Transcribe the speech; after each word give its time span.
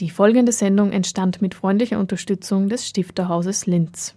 Die 0.00 0.08
folgende 0.08 0.50
Sendung 0.50 0.92
entstand 0.92 1.42
mit 1.42 1.54
freundlicher 1.54 1.98
Unterstützung 1.98 2.70
des 2.70 2.86
Stifterhauses 2.86 3.66
Linz. 3.66 4.14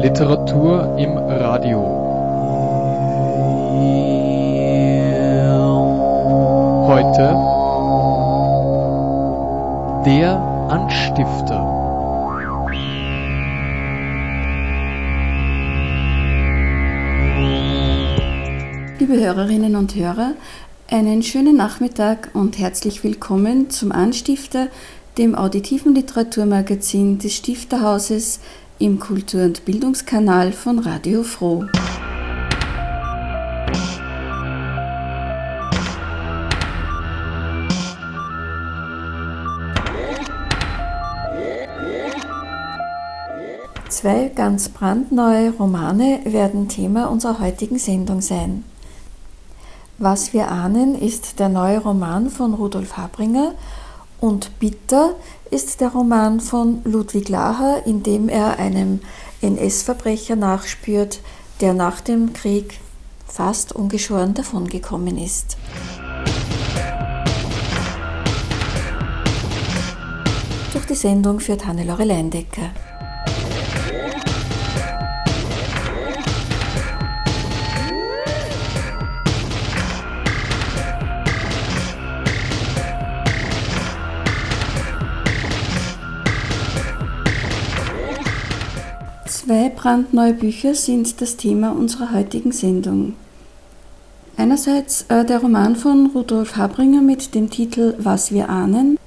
Literatur 0.00 0.96
im 0.98 1.16
Radio. 1.18 1.82
Heute 6.86 7.34
der 10.06 10.38
Anstifter. 10.70 11.75
Liebe 19.08 19.22
Hörerinnen 19.22 19.76
und 19.76 19.94
Hörer, 19.94 20.32
einen 20.90 21.22
schönen 21.22 21.56
Nachmittag 21.56 22.30
und 22.34 22.58
herzlich 22.58 23.04
willkommen 23.04 23.70
zum 23.70 23.92
Anstifter, 23.92 24.66
dem 25.16 25.36
auditiven 25.36 25.94
Literaturmagazin 25.94 27.20
des 27.20 27.34
Stifterhauses 27.34 28.40
im 28.80 28.98
Kultur- 28.98 29.44
und 29.44 29.64
Bildungskanal 29.64 30.50
von 30.50 30.80
Radio 30.80 31.22
Froh. 31.22 31.66
Zwei 43.88 44.32
ganz 44.34 44.68
brandneue 44.68 45.50
Romane 45.52 46.22
werden 46.24 46.66
Thema 46.66 47.06
unserer 47.08 47.38
heutigen 47.38 47.78
Sendung 47.78 48.20
sein. 48.20 48.64
Was 49.98 50.34
wir 50.34 50.50
ahnen 50.50 50.94
ist 50.94 51.38
der 51.38 51.48
neue 51.48 51.78
Roman 51.78 52.28
von 52.28 52.52
Rudolf 52.52 52.98
Habringer 52.98 53.54
und 54.20 54.58
Bitter 54.58 55.14
ist 55.50 55.80
der 55.80 55.88
Roman 55.88 56.40
von 56.40 56.82
Ludwig 56.84 57.30
Laher, 57.30 57.86
in 57.86 58.02
dem 58.02 58.28
er 58.28 58.58
einem 58.58 59.00
NS-Verbrecher 59.40 60.36
nachspürt, 60.36 61.20
der 61.62 61.72
nach 61.72 62.02
dem 62.02 62.34
Krieg 62.34 62.78
fast 63.26 63.72
ungeschoren 63.72 64.34
davongekommen 64.34 65.16
ist. 65.16 65.56
Durch 70.74 70.84
die 70.84 70.94
Sendung 70.94 71.40
führt 71.40 71.66
Hannelore 71.66 72.04
Leindecker. 72.04 72.70
Zwei 89.46 89.68
brandneue 89.68 90.34
Bücher 90.34 90.74
sind 90.74 91.20
das 91.20 91.36
Thema 91.36 91.70
unserer 91.70 92.12
heutigen 92.12 92.50
Sendung. 92.50 93.12
Einerseits 94.36 95.02
äh, 95.08 95.24
der 95.24 95.38
Roman 95.38 95.76
von 95.76 96.06
Rudolf 96.06 96.56
Habringer 96.56 97.00
mit 97.00 97.32
dem 97.32 97.48
Titel 97.48 97.94
Was 97.98 98.32
wir 98.32 98.48
ahnen 98.48 98.98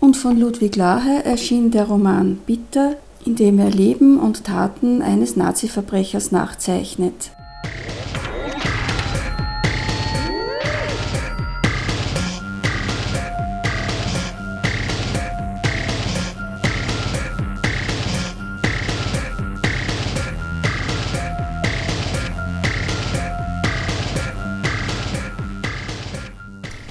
und 0.00 0.16
von 0.16 0.40
Ludwig 0.40 0.76
Lahe 0.76 1.22
erschien 1.26 1.70
der 1.70 1.84
Roman 1.84 2.38
Bitter, 2.46 2.96
in 3.26 3.36
dem 3.36 3.58
er 3.58 3.68
Leben 3.68 4.18
und 4.18 4.44
Taten 4.44 5.02
eines 5.02 5.36
Nazi-Verbrechers 5.36 6.32
nachzeichnet. 6.32 7.32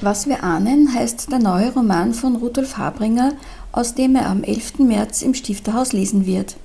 Was 0.04 0.28
wir 0.28 0.44
ahnen 0.44 0.94
heißt 0.94 1.32
der 1.32 1.40
neue 1.40 1.72
Roman 1.72 2.14
von 2.14 2.36
Rudolf 2.36 2.76
Habringer, 2.76 3.32
aus 3.72 3.96
dem 3.96 4.18
er 4.18 4.28
am 4.28 4.44
11. 4.44 4.80
März 4.80 5.22
im 5.22 5.34
Stifterhaus 5.34 5.94
lesen 5.94 6.26
wird. 6.26 6.58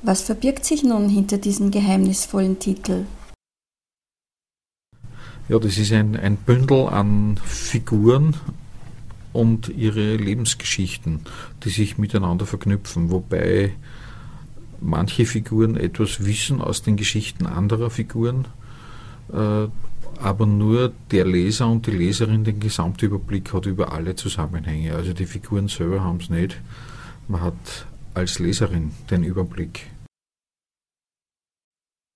Was 0.00 0.22
verbirgt 0.22 0.64
sich 0.64 0.82
nun 0.82 1.10
hinter 1.10 1.36
diesem 1.36 1.70
geheimnisvollen 1.70 2.58
Titel? 2.58 3.04
Ja, 5.50 5.58
das 5.58 5.76
ist 5.76 5.92
ein, 5.92 6.16
ein 6.16 6.36
Bündel 6.36 6.86
an 6.86 7.38
Figuren 7.44 8.34
und 9.34 9.68
ihre 9.68 10.16
Lebensgeschichten, 10.16 11.20
die 11.62 11.68
sich 11.68 11.98
miteinander 11.98 12.46
verknüpfen, 12.46 13.10
wobei 13.10 13.74
manche 14.80 15.26
Figuren 15.26 15.76
etwas 15.76 16.24
wissen 16.24 16.62
aus 16.62 16.80
den 16.80 16.96
Geschichten 16.96 17.46
anderer 17.46 17.90
Figuren, 17.90 18.48
äh, 19.34 19.68
aber 20.18 20.46
nur 20.46 20.92
der 21.10 21.26
Leser 21.26 21.68
und 21.68 21.86
die 21.86 21.92
Leserin 21.92 22.44
den 22.44 22.60
Gesamtüberblick 22.60 23.52
hat 23.52 23.66
über 23.66 23.92
alle 23.92 24.14
Zusammenhänge. 24.16 24.94
Also 24.94 25.12
die 25.12 25.26
Figuren 25.26 25.68
selber 25.68 26.02
haben 26.02 26.18
es 26.20 26.30
nicht. 26.30 26.60
Man 27.28 27.42
hat 27.42 27.86
als 28.14 28.38
Leserin 28.38 28.92
den 29.10 29.22
Überblick. 29.22 29.86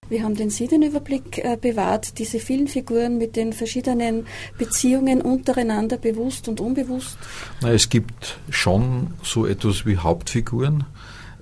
Wie 0.09 0.23
haben 0.23 0.35
denn 0.35 0.51
Sie 0.51 0.67
den 0.67 0.83
Überblick 0.83 1.39
äh, 1.39 1.57
bewahrt, 1.59 2.19
diese 2.19 2.39
vielen 2.39 2.69
Figuren 2.69 3.17
mit 3.17 3.37
den 3.37 3.55
verschiedenen 3.55 4.27
Beziehungen 4.59 5.23
untereinander, 5.23 5.97
bewusst 5.97 6.47
und 6.47 6.61
unbewusst? 6.61 7.17
Na, 7.63 7.71
es 7.73 7.89
gibt 7.89 8.39
schon 8.51 9.15
so 9.23 9.47
etwas 9.47 9.87
wie 9.87 9.97
Hauptfiguren, 9.97 10.85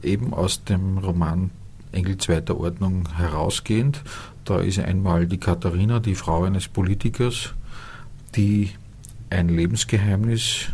eben 0.03 0.33
aus 0.33 0.63
dem 0.63 0.99
Roman 0.99 1.51
Engel 1.91 2.17
zweiter 2.19 2.59
Ordnung 2.59 3.09
herausgehend. 3.17 4.03
Da 4.45 4.61
ist 4.61 4.79
einmal 4.79 5.27
die 5.27 5.39
Katharina, 5.39 6.01
die 6.01 6.15
Frau 6.15 6.45
eines 6.45 6.69
Politikers, 6.69 7.55
die 8.35 8.71
ein 9.31 9.49
Lebensgeheimnis 9.49 10.69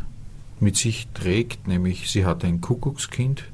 mit 0.61 0.77
sich 0.77 1.09
trägt, 1.15 1.69
nämlich 1.69 2.11
sie 2.11 2.25
hat 2.25 2.45
ein 2.45 2.61
Kuckuckskind. 2.61 3.45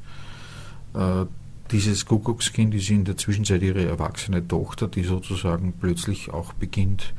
Äh, 0.94 1.26
dieses 1.70 2.06
Kuckuckskind 2.06 2.74
ist 2.74 2.90
in 2.90 3.04
der 3.04 3.16
Zwischenzeit 3.16 3.62
ihre 3.62 3.84
erwachsene 3.84 4.46
Tochter, 4.46 4.86
die 4.86 5.02
sozusagen 5.02 5.72
plötzlich 5.72 6.30
auch 6.30 6.52
beginnt, 6.52 7.12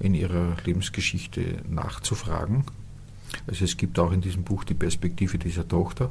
in 0.00 0.14
ihrer 0.14 0.56
Lebensgeschichte 0.64 1.62
nachzufragen. 1.68 2.64
Also 3.46 3.64
es 3.64 3.76
gibt 3.76 3.98
auch 3.98 4.12
in 4.12 4.20
diesem 4.20 4.44
Buch 4.44 4.64
die 4.64 4.74
Perspektive 4.74 5.38
dieser 5.38 5.66
Tochter. 5.66 6.10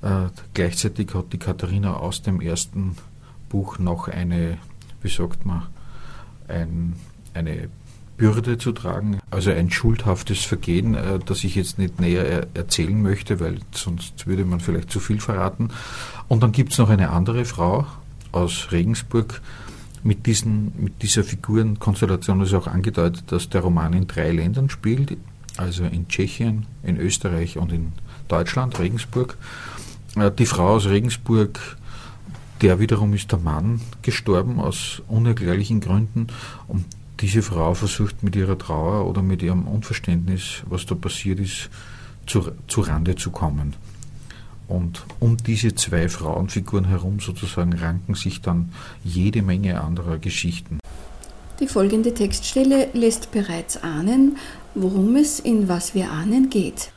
Äh, 0.00 0.28
gleichzeitig 0.54 1.14
hat 1.14 1.32
die 1.32 1.38
Katharina 1.38 1.94
aus 1.96 2.22
dem 2.22 2.40
ersten 2.40 2.96
Buch 3.48 3.78
noch 3.78 4.08
eine 4.08 4.58
wie 5.02 5.08
sagt 5.08 5.44
man, 5.44 5.62
ein, 6.48 6.94
eine 7.34 7.68
Bürde 8.16 8.58
zu 8.58 8.72
tragen, 8.72 9.18
also 9.30 9.50
ein 9.50 9.70
schuldhaftes 9.70 10.44
Vergehen, 10.44 10.94
äh, 10.94 11.18
das 11.24 11.44
ich 11.44 11.54
jetzt 11.54 11.78
nicht 11.78 12.00
näher 12.00 12.24
er 12.24 12.46
erzählen 12.54 13.00
möchte, 13.00 13.40
weil 13.40 13.58
sonst 13.72 14.26
würde 14.26 14.44
man 14.44 14.60
vielleicht 14.60 14.90
zu 14.90 15.00
viel 15.00 15.20
verraten. 15.20 15.70
Und 16.28 16.42
dann 16.42 16.52
gibt 16.52 16.72
es 16.72 16.78
noch 16.78 16.90
eine 16.90 17.10
andere 17.10 17.44
Frau 17.44 17.86
aus 18.32 18.68
Regensburg, 18.72 19.40
mit, 20.04 20.26
diesen, 20.26 20.72
mit 20.78 21.02
dieser 21.02 21.24
Figurenkonstellation 21.24 22.40
ist 22.40 22.54
auch 22.54 22.66
angedeutet, 22.66 23.24
dass 23.28 23.48
der 23.48 23.60
Roman 23.60 23.92
in 23.92 24.06
drei 24.06 24.32
Ländern 24.32 24.68
spielt, 24.68 25.16
also 25.56 25.84
in 25.84 26.08
Tschechien, 26.08 26.66
in 26.82 26.96
Österreich 26.96 27.56
und 27.56 27.72
in 27.72 27.92
Deutschland, 28.28 28.78
Regensburg. 28.78 29.36
Äh, 30.16 30.30
die 30.30 30.46
Frau 30.46 30.74
aus 30.74 30.86
Regensburg 30.86 31.58
der 32.62 32.78
wiederum 32.78 33.12
ist 33.12 33.30
der 33.32 33.40
Mann 33.40 33.80
gestorben 34.02 34.60
aus 34.60 35.02
unerklärlichen 35.08 35.80
Gründen 35.80 36.28
und 36.68 36.84
diese 37.20 37.42
Frau 37.42 37.74
versucht 37.74 38.22
mit 38.22 38.36
ihrer 38.36 38.56
Trauer 38.56 39.06
oder 39.06 39.20
mit 39.20 39.42
ihrem 39.42 39.66
Unverständnis, 39.66 40.62
was 40.66 40.86
da 40.86 40.94
passiert 40.94 41.40
ist, 41.40 41.70
zu, 42.26 42.52
zu 42.68 42.80
Rande 42.80 43.16
zu 43.16 43.30
kommen. 43.30 43.74
Und 44.68 45.04
um 45.18 45.36
diese 45.36 45.74
zwei 45.74 46.08
Frauenfiguren 46.08 46.86
herum 46.86 47.20
sozusagen 47.20 47.72
ranken 47.74 48.14
sich 48.14 48.40
dann 48.40 48.72
jede 49.04 49.42
Menge 49.42 49.80
anderer 49.80 50.18
Geschichten. 50.18 50.78
Die 51.60 51.66
folgende 51.66 52.14
Textstelle 52.14 52.88
lässt 52.92 53.32
bereits 53.32 53.82
ahnen, 53.82 54.36
worum 54.74 55.16
es 55.16 55.40
in 55.40 55.68
Was 55.68 55.94
wir 55.94 56.10
ahnen 56.10 56.48
geht. 56.48 56.92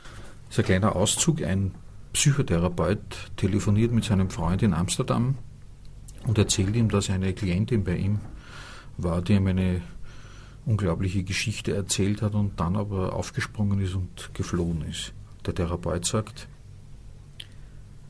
Das 0.47 0.51
ist 0.51 0.59
ein 0.59 0.65
kleiner 0.65 0.95
Auszug. 0.95 1.44
Ein 1.44 1.71
Psychotherapeut 2.13 3.00
telefoniert 3.35 3.91
mit 3.91 4.06
seinem 4.06 4.29
Freund 4.29 4.63
in 4.63 4.73
Amsterdam 4.73 5.35
und 6.25 6.38
erzählt 6.38 6.75
ihm, 6.75 6.89
dass 6.89 7.10
eine 7.10 7.33
Klientin 7.33 7.83
bei 7.83 7.98
ihm 7.98 8.19
war, 8.98 9.22
die 9.22 9.33
ihm 9.33 9.48
eine 9.48 9.81
unglaubliche 10.66 11.24
Geschichte 11.24 11.75
erzählt 11.75 12.22
hat 12.22 12.33
und 12.33 12.60
dann 12.60 12.75
aber 12.75 13.13
aufgesprungen 13.13 13.80
ist 13.80 13.95
und 13.95 14.31
geflohen 14.33 14.83
ist. 14.89 15.13
Der 15.45 15.54
Therapeut 15.54 16.06
sagt, 16.06 16.48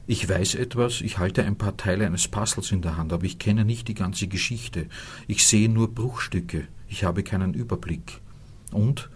Ich 0.07 0.29
weiß 0.29 0.55
etwas, 0.55 1.01
ich 1.01 1.17
halte 1.17 1.43
ein 1.43 1.57
paar 1.57 1.77
Teile 1.77 2.05
eines 2.05 2.27
Puzzles 2.27 2.71
in 2.71 2.81
der 2.81 2.95
Hand, 2.95 3.11
aber 3.11 3.25
ich 3.25 3.39
kenne 3.39 3.65
nicht 3.65 3.87
die 3.87 3.95
ganze 3.95 4.27
Geschichte. 4.27 4.85
Ich 5.27 5.47
sehe 5.47 5.67
nur 5.67 5.93
Bruchstücke, 5.93 6.67
ich 6.87 7.03
habe 7.03 7.23
keinen 7.23 7.55
Überblick. 7.55 8.21
Und 8.71 9.09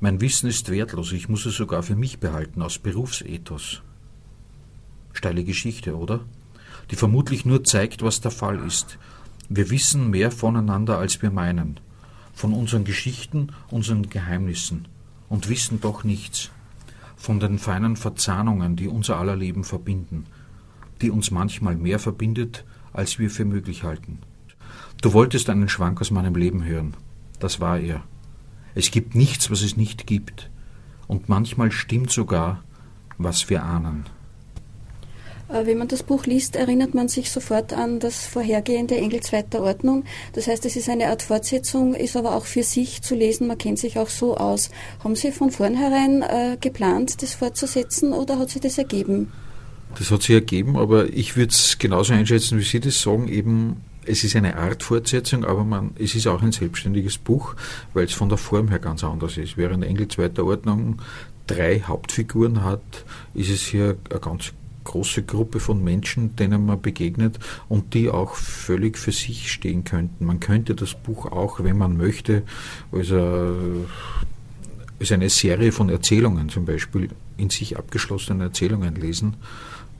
mein 0.00 0.20
Wissen 0.20 0.48
ist 0.48 0.70
wertlos, 0.70 1.12
ich 1.12 1.28
muss 1.28 1.46
es 1.46 1.56
sogar 1.56 1.82
für 1.82 1.96
mich 1.96 2.20
behalten, 2.20 2.60
aus 2.62 2.78
Berufsethos. 2.78 3.82
Steile 5.14 5.44
Geschichte, 5.44 5.96
oder? 5.96 6.20
Die 6.90 6.96
vermutlich 6.96 7.44
nur 7.44 7.64
zeigt, 7.64 8.02
was 8.02 8.20
der 8.20 8.30
Fall 8.30 8.58
ist. 8.66 8.98
Wir 9.48 9.70
wissen 9.70 10.10
mehr 10.10 10.30
voneinander, 10.30 10.98
als 10.98 11.22
wir 11.22 11.30
meinen, 11.30 11.80
von 12.34 12.52
unseren 12.52 12.84
Geschichten, 12.84 13.48
unseren 13.70 14.08
Geheimnissen, 14.08 14.88
und 15.28 15.48
wissen 15.48 15.80
doch 15.80 16.04
nichts 16.04 16.50
von 17.18 17.40
den 17.40 17.58
feinen 17.58 17.96
Verzahnungen, 17.96 18.76
die 18.76 18.88
unser 18.88 19.18
aller 19.18 19.36
Leben 19.36 19.64
verbinden, 19.64 20.26
die 21.02 21.10
uns 21.10 21.30
manchmal 21.30 21.76
mehr 21.76 21.98
verbindet, 21.98 22.64
als 22.92 23.18
wir 23.18 23.28
für 23.28 23.44
möglich 23.44 23.82
halten. 23.82 24.20
Du 25.02 25.12
wolltest 25.12 25.50
einen 25.50 25.68
Schwank 25.68 26.00
aus 26.00 26.10
meinem 26.10 26.34
Leben 26.34 26.64
hören. 26.64 26.94
Das 27.38 27.60
war 27.60 27.78
er. 27.78 28.02
Es 28.74 28.90
gibt 28.90 29.14
nichts, 29.14 29.50
was 29.50 29.62
es 29.62 29.76
nicht 29.76 30.06
gibt. 30.06 30.50
Und 31.06 31.28
manchmal 31.28 31.72
stimmt 31.72 32.10
sogar, 32.10 32.62
was 33.16 33.50
wir 33.50 33.64
ahnen. 33.64 34.04
Äh, 35.48 35.66
wenn 35.66 35.78
man 35.78 35.88
das 35.88 36.02
Buch 36.02 36.26
liest, 36.26 36.56
erinnert 36.56 36.94
man 36.94 37.08
sich 37.08 37.30
sofort 37.30 37.72
an 37.72 38.00
das 38.00 38.26
vorhergehende 38.26 38.96
Engel 38.96 39.20
zweiter 39.20 39.62
Ordnung. 39.62 40.04
Das 40.32 40.46
heißt, 40.46 40.64
es 40.66 40.76
ist 40.76 40.88
eine 40.88 41.08
Art 41.08 41.22
Fortsetzung, 41.22 41.94
ist 41.94 42.16
aber 42.16 42.34
auch 42.36 42.44
für 42.44 42.62
sich 42.62 43.02
zu 43.02 43.14
lesen. 43.14 43.46
Man 43.46 43.58
kennt 43.58 43.78
sich 43.78 43.98
auch 43.98 44.08
so 44.08 44.36
aus. 44.36 44.70
Haben 45.02 45.16
Sie 45.16 45.32
von 45.32 45.50
vornherein 45.50 46.22
äh, 46.22 46.56
geplant, 46.60 47.22
das 47.22 47.34
fortzusetzen 47.34 48.12
oder 48.12 48.38
hat 48.38 48.50
sich 48.50 48.60
das 48.60 48.78
ergeben? 48.78 49.32
Das 49.98 50.10
hat 50.10 50.22
sich 50.22 50.34
ergeben, 50.34 50.76
aber 50.76 51.08
ich 51.12 51.36
würde 51.36 51.50
es 51.50 51.78
genauso 51.78 52.12
einschätzen, 52.12 52.58
wie 52.58 52.62
Sie 52.62 52.80
das 52.80 53.00
sagen. 53.00 53.28
Eben, 53.28 53.80
es 54.04 54.22
ist 54.24 54.36
eine 54.36 54.56
Art 54.56 54.82
Fortsetzung, 54.82 55.44
aber 55.44 55.64
man, 55.64 55.92
es 55.98 56.14
ist 56.14 56.26
auch 56.26 56.42
ein 56.42 56.52
selbstständiges 56.52 57.18
Buch, 57.18 57.54
weil 57.94 58.04
es 58.04 58.12
von 58.12 58.28
der 58.28 58.38
Form 58.38 58.68
her 58.68 58.78
ganz 58.78 59.02
anders 59.02 59.38
ist. 59.38 59.56
Während 59.56 59.84
Engel 59.84 60.08
zweiter 60.08 60.44
Ordnung 60.44 61.00
drei 61.46 61.80
Hauptfiguren 61.80 62.62
hat, 62.62 62.82
ist 63.34 63.50
es 63.50 63.62
hier 63.62 63.96
eine 64.10 64.20
ganz 64.20 64.52
große 64.88 65.22
Gruppe 65.22 65.60
von 65.60 65.84
Menschen, 65.84 66.34
denen 66.34 66.66
man 66.66 66.80
begegnet 66.80 67.38
und 67.68 67.94
die 67.94 68.08
auch 68.08 68.34
völlig 68.34 68.98
für 68.98 69.12
sich 69.12 69.52
stehen 69.52 69.84
könnten. 69.84 70.24
Man 70.24 70.40
könnte 70.40 70.74
das 70.74 70.94
Buch 70.94 71.26
auch, 71.26 71.62
wenn 71.62 71.76
man 71.76 71.96
möchte, 71.96 72.42
als, 72.90 73.12
als 74.98 75.12
eine 75.12 75.28
Serie 75.28 75.72
von 75.72 75.90
Erzählungen 75.90 76.48
zum 76.48 76.64
Beispiel, 76.64 77.10
in 77.36 77.50
sich 77.50 77.76
abgeschlossenen 77.76 78.40
Erzählungen 78.40 78.96
lesen. 78.96 79.34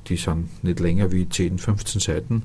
Die 0.08 0.16
sind 0.16 0.64
nicht 0.64 0.80
länger 0.80 1.12
wie 1.12 1.28
10, 1.28 1.58
15 1.58 2.00
Seiten. 2.00 2.42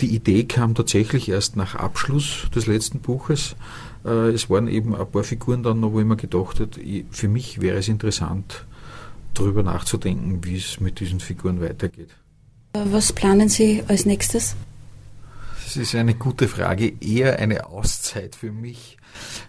Die 0.00 0.14
Idee 0.14 0.44
kam 0.44 0.74
tatsächlich 0.74 1.28
erst 1.28 1.54
nach 1.54 1.74
Abschluss 1.74 2.48
des 2.54 2.66
letzten 2.66 3.00
Buches. 3.00 3.56
Äh, 4.04 4.30
es 4.30 4.48
waren 4.50 4.68
eben 4.68 4.94
ein 4.94 5.10
paar 5.10 5.22
Figuren 5.22 5.62
dann 5.62 5.80
noch, 5.80 5.92
wo 5.92 6.00
ich 6.00 6.06
mir 6.06 6.16
gedacht 6.16 6.60
habe, 6.60 6.70
für 7.10 7.28
mich 7.28 7.60
wäre 7.60 7.78
es 7.78 7.88
interessant, 7.88 8.64
darüber 9.34 9.62
nachzudenken, 9.62 10.44
wie 10.44 10.56
es 10.56 10.80
mit 10.80 11.00
diesen 11.00 11.20
Figuren 11.20 11.60
weitergeht. 11.60 12.10
Was 12.72 13.12
planen 13.12 13.48
Sie 13.48 13.84
als 13.86 14.04
nächstes? 14.04 14.56
Das 15.64 15.76
ist 15.76 15.94
eine 15.94 16.14
gute 16.14 16.48
Frage, 16.48 16.92
eher 17.00 17.38
eine 17.38 17.66
Auszeit 17.66 18.36
für 18.36 18.52
mich, 18.52 18.96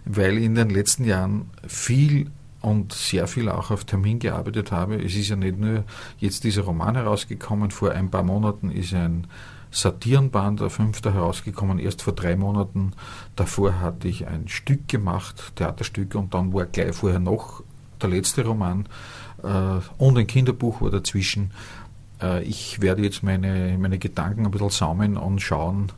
weil 0.04 0.38
ich 0.38 0.44
in 0.44 0.54
den 0.54 0.70
letzten 0.70 1.04
Jahren 1.04 1.50
viel 1.66 2.30
und 2.62 2.92
sehr 2.92 3.28
viel 3.28 3.48
auch 3.48 3.70
auf 3.70 3.84
Termin 3.84 4.18
gearbeitet 4.18 4.72
habe. 4.72 4.96
Es 4.96 5.14
ist 5.14 5.28
ja 5.28 5.36
nicht 5.36 5.58
nur 5.58 5.84
jetzt 6.18 6.44
dieser 6.44 6.62
Roman 6.62 6.96
herausgekommen, 6.96 7.70
vor 7.70 7.92
ein 7.92 8.10
paar 8.10 8.22
Monaten 8.22 8.70
ist 8.70 8.92
ein 8.94 9.26
Satirenband, 9.70 10.60
der 10.60 10.70
fünfte, 10.70 11.12
herausgekommen, 11.12 11.78
erst 11.78 12.02
vor 12.02 12.14
drei 12.14 12.34
Monaten. 12.34 12.92
Davor 13.36 13.80
hatte 13.80 14.08
ich 14.08 14.26
ein 14.26 14.48
Stück 14.48 14.88
gemacht, 14.88 15.52
Theaterstück, 15.56 16.14
und 16.14 16.32
dann 16.34 16.52
war 16.54 16.66
gleich 16.66 16.94
vorher 16.94 17.20
noch 17.20 17.62
der 18.00 18.10
letzte 18.10 18.44
Roman 18.44 18.88
und 19.98 20.18
ein 20.18 20.26
Kinderbuch 20.26 20.80
war 20.80 20.90
dazwischen. 20.90 21.52
Äh, 22.20 22.42
ich 22.44 22.80
werde 22.80 23.02
jetzt 23.02 23.22
meine, 23.22 23.76
meine 23.78 23.98
Gedanken 23.98 24.46
ein 24.46 24.50
bisschen 24.50 24.70
sammeln 24.70 25.16
und 25.16 25.40
schauen, 25.40 25.92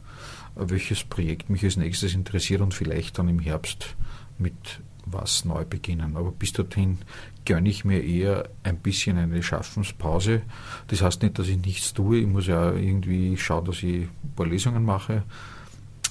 welches 0.54 1.04
Projekt 1.04 1.50
mich 1.50 1.64
als 1.64 1.76
nächstes 1.76 2.14
interessiert 2.14 2.60
und 2.60 2.74
vielleicht 2.74 3.18
dann 3.18 3.28
im 3.28 3.38
Herbst 3.38 3.94
mit 4.38 4.80
was 5.06 5.44
neu 5.44 5.64
beginnen. 5.64 6.16
Aber 6.16 6.32
bis 6.32 6.52
dorthin 6.52 6.98
gönne 7.44 7.68
ich 7.68 7.84
mir 7.84 8.02
eher 8.02 8.48
ein 8.62 8.78
bisschen 8.78 9.16
eine 9.16 9.42
Schaffenspause. 9.42 10.42
Das 10.88 11.02
heißt 11.02 11.22
nicht, 11.22 11.38
dass 11.38 11.48
ich 11.48 11.58
nichts 11.64 11.94
tue. 11.94 12.18
Ich 12.18 12.26
muss 12.26 12.46
ja 12.46 12.72
irgendwie 12.72 13.36
schauen, 13.36 13.64
dass 13.64 13.82
ich 13.82 14.02
ein 14.02 14.32
paar 14.36 14.46
Lesungen 14.46 14.84
mache. 14.84 15.22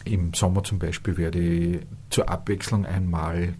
Im 0.07 0.33
Sommer 0.33 0.63
zum 0.63 0.80
Beispiel 0.80 1.18
werde 1.18 1.39
ich 1.39 1.80
zur 2.09 2.30
Abwechslung 2.30 2.86
einmal 2.86 3.56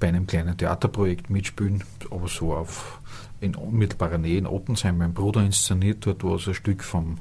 bei 0.00 0.08
einem 0.08 0.26
kleinen 0.26 0.56
Theaterprojekt 0.56 1.30
mitspielen, 1.30 1.84
aber 2.10 2.28
so 2.28 2.54
auf 2.54 3.00
in 3.40 3.54
unmittelbarer 3.54 4.18
Nähe 4.18 4.38
in 4.38 4.46
Ottensheim. 4.46 4.98
Mein 4.98 5.14
Bruder 5.14 5.42
inszeniert 5.42 6.04
dort 6.04 6.24
war 6.24 6.34
es 6.34 6.48
ein 6.48 6.54
Stück 6.54 6.82
vom 6.82 7.18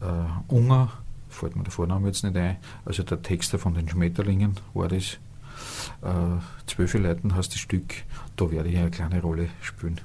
äh, 0.00 0.52
Unger, 0.52 0.92
fällt 1.28 1.56
mir 1.56 1.64
der 1.64 1.72
Vorname 1.72 2.08
jetzt 2.08 2.22
nicht 2.22 2.36
ein, 2.36 2.58
also 2.84 3.02
der 3.02 3.22
Texter 3.22 3.58
von 3.58 3.74
den 3.74 3.88
Schmetterlingen 3.88 4.56
war 4.72 4.88
das. 4.88 5.18
Äh, 6.02 6.40
Zwölfe 6.66 6.98
Leuten 6.98 7.34
heißt 7.34 7.52
das 7.52 7.60
Stück, 7.60 7.94
da 8.36 8.50
werde 8.50 8.68
ich 8.68 8.78
eine 8.78 8.90
kleine 8.90 9.20
Rolle 9.20 9.48
spielen. 9.62 10.00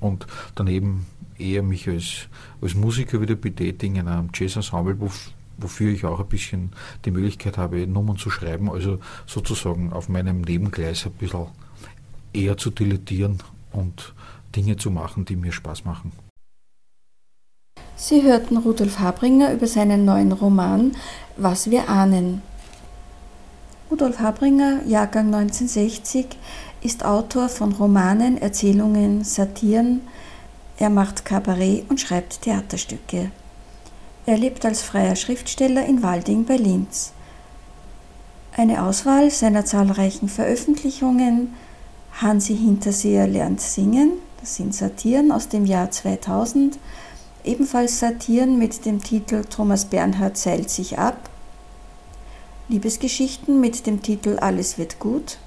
Und 0.00 0.26
daneben 0.54 1.06
eher 1.36 1.62
mich 1.62 1.88
als, 1.88 2.28
als 2.60 2.74
Musiker 2.74 3.20
wieder 3.20 3.34
betätigen 3.34 3.96
in 3.96 4.08
einem 4.08 4.30
Jazz-Ensemble, 4.32 5.00
wo, 5.00 5.10
wofür 5.56 5.92
ich 5.92 6.04
auch 6.04 6.20
ein 6.20 6.28
bisschen 6.28 6.72
die 7.04 7.10
Möglichkeit 7.10 7.58
habe, 7.58 7.86
Nummern 7.86 8.16
zu 8.16 8.30
schreiben, 8.30 8.70
also 8.70 8.98
sozusagen 9.26 9.92
auf 9.92 10.08
meinem 10.08 10.42
Nebengleis 10.42 11.06
ein 11.06 11.12
bisschen 11.12 11.46
eher 12.32 12.56
zu 12.56 12.70
dilettieren 12.70 13.38
und 13.72 14.14
Dinge 14.54 14.76
zu 14.76 14.90
machen, 14.90 15.24
die 15.24 15.36
mir 15.36 15.52
Spaß 15.52 15.84
machen. 15.84 16.12
Sie 17.96 18.22
hörten 18.22 18.56
Rudolf 18.56 18.98
Habringer 18.98 19.52
über 19.52 19.66
seinen 19.66 20.04
neuen 20.04 20.32
Roman 20.32 20.92
Was 21.36 21.70
wir 21.70 21.88
ahnen. 21.88 22.42
Rudolf 23.90 24.18
Habringer, 24.18 24.82
Jahrgang 24.86 25.26
1960, 25.26 26.26
ist 26.82 27.04
Autor 27.04 27.48
von 27.48 27.72
Romanen, 27.72 28.36
Erzählungen, 28.38 29.24
Satiren. 29.24 30.00
Er 30.76 30.90
macht 30.90 31.24
Kabarett 31.24 31.88
und 31.88 32.00
schreibt 32.00 32.42
Theaterstücke. 32.42 33.30
Er 34.26 34.38
lebt 34.38 34.64
als 34.64 34.82
freier 34.82 35.16
Schriftsteller 35.16 35.84
in 35.84 36.02
Walding 36.02 36.44
bei 36.44 36.56
Linz. 36.56 37.12
Eine 38.56 38.84
Auswahl 38.84 39.30
seiner 39.30 39.64
zahlreichen 39.64 40.28
Veröffentlichungen 40.28 41.54
Hansi 42.20 42.56
Hinterseher 42.56 43.26
lernt 43.26 43.60
singen 43.60 44.12
das 44.44 44.56
sind 44.56 44.74
Satiren 44.74 45.32
aus 45.32 45.48
dem 45.48 45.64
Jahr 45.64 45.90
2000, 45.90 46.78
ebenfalls 47.44 47.98
Satiren 47.98 48.58
mit 48.58 48.84
dem 48.84 49.02
Titel 49.02 49.42
Thomas 49.42 49.86
Bernhard 49.86 50.36
seilt 50.36 50.68
sich 50.68 50.98
ab, 50.98 51.16
Liebesgeschichten 52.68 53.58
mit 53.58 53.86
dem 53.86 54.02
Titel 54.02 54.36
Alles 54.38 54.76
wird 54.76 54.98
gut, 54.98 55.38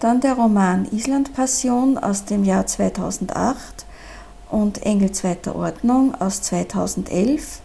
dann 0.00 0.22
der 0.22 0.32
Roman 0.32 0.88
Island 0.90 1.34
Passion 1.34 1.98
aus 1.98 2.24
dem 2.24 2.44
Jahr 2.44 2.66
2008 2.66 3.84
und 4.48 4.84
Engel 4.84 5.12
zweiter 5.12 5.54
Ordnung 5.54 6.14
aus 6.14 6.40
2011, 6.40 7.60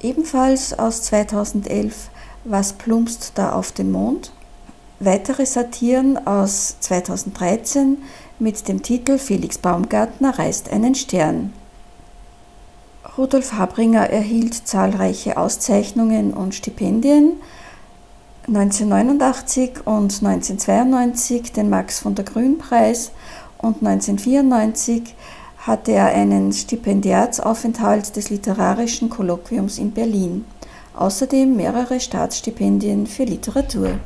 ebenfalls 0.00 0.78
aus 0.78 1.02
2011 1.02 2.10
Was 2.44 2.72
plumpst 2.72 3.32
da 3.34 3.52
auf 3.52 3.72
dem 3.72 3.92
Mond, 3.92 4.32
weitere 5.00 5.44
Satiren 5.44 6.26
aus 6.26 6.76
2013 6.80 7.98
mit 8.38 8.68
dem 8.68 8.82
Titel 8.82 9.18
Felix 9.18 9.58
Baumgartner 9.58 10.38
reißt 10.38 10.70
einen 10.70 10.94
Stern. 10.94 11.52
Rudolf 13.16 13.54
Habringer 13.54 14.10
erhielt 14.10 14.54
zahlreiche 14.54 15.36
Auszeichnungen 15.36 16.32
und 16.32 16.54
Stipendien. 16.54 17.32
1989 18.46 19.86
und 19.86 20.22
1992 20.24 21.52
den 21.52 21.68
Max 21.68 21.98
von 21.98 22.14
der 22.14 22.24
Grün 22.24 22.58
Preis 22.58 23.10
und 23.58 23.84
1994 23.84 25.14
hatte 25.58 25.92
er 25.92 26.06
einen 26.06 26.52
Stipendiatsaufenthalt 26.52 28.16
des 28.16 28.30
Literarischen 28.30 29.10
Kolloquiums 29.10 29.78
in 29.78 29.92
Berlin. 29.92 30.44
Außerdem 30.94 31.56
mehrere 31.56 32.00
Staatsstipendien 32.00 33.06
für 33.06 33.24
Literatur. 33.24 34.00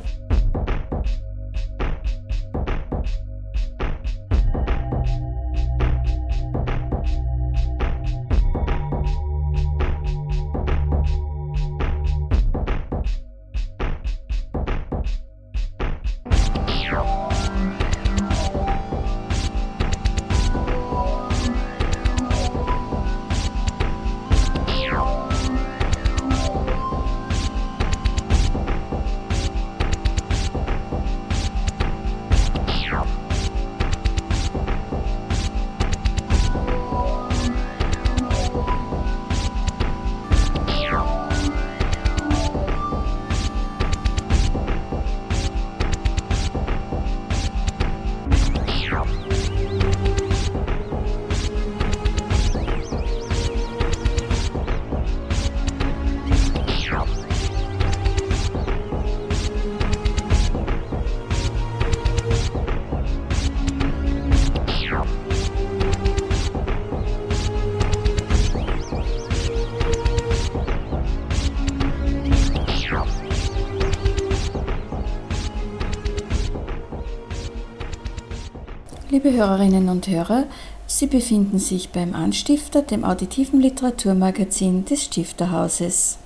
Liebe 79.23 79.37
Hörerinnen 79.37 79.87
und 79.87 80.07
Hörer, 80.07 80.47
Sie 80.85 81.07
befinden 81.07 81.57
sich 81.57 81.89
beim 81.89 82.13
Anstifter, 82.13 82.81
dem 82.81 83.05
auditiven 83.05 83.61
Literaturmagazin 83.61 84.83
des 84.83 85.05
Stifterhauses. 85.05 86.17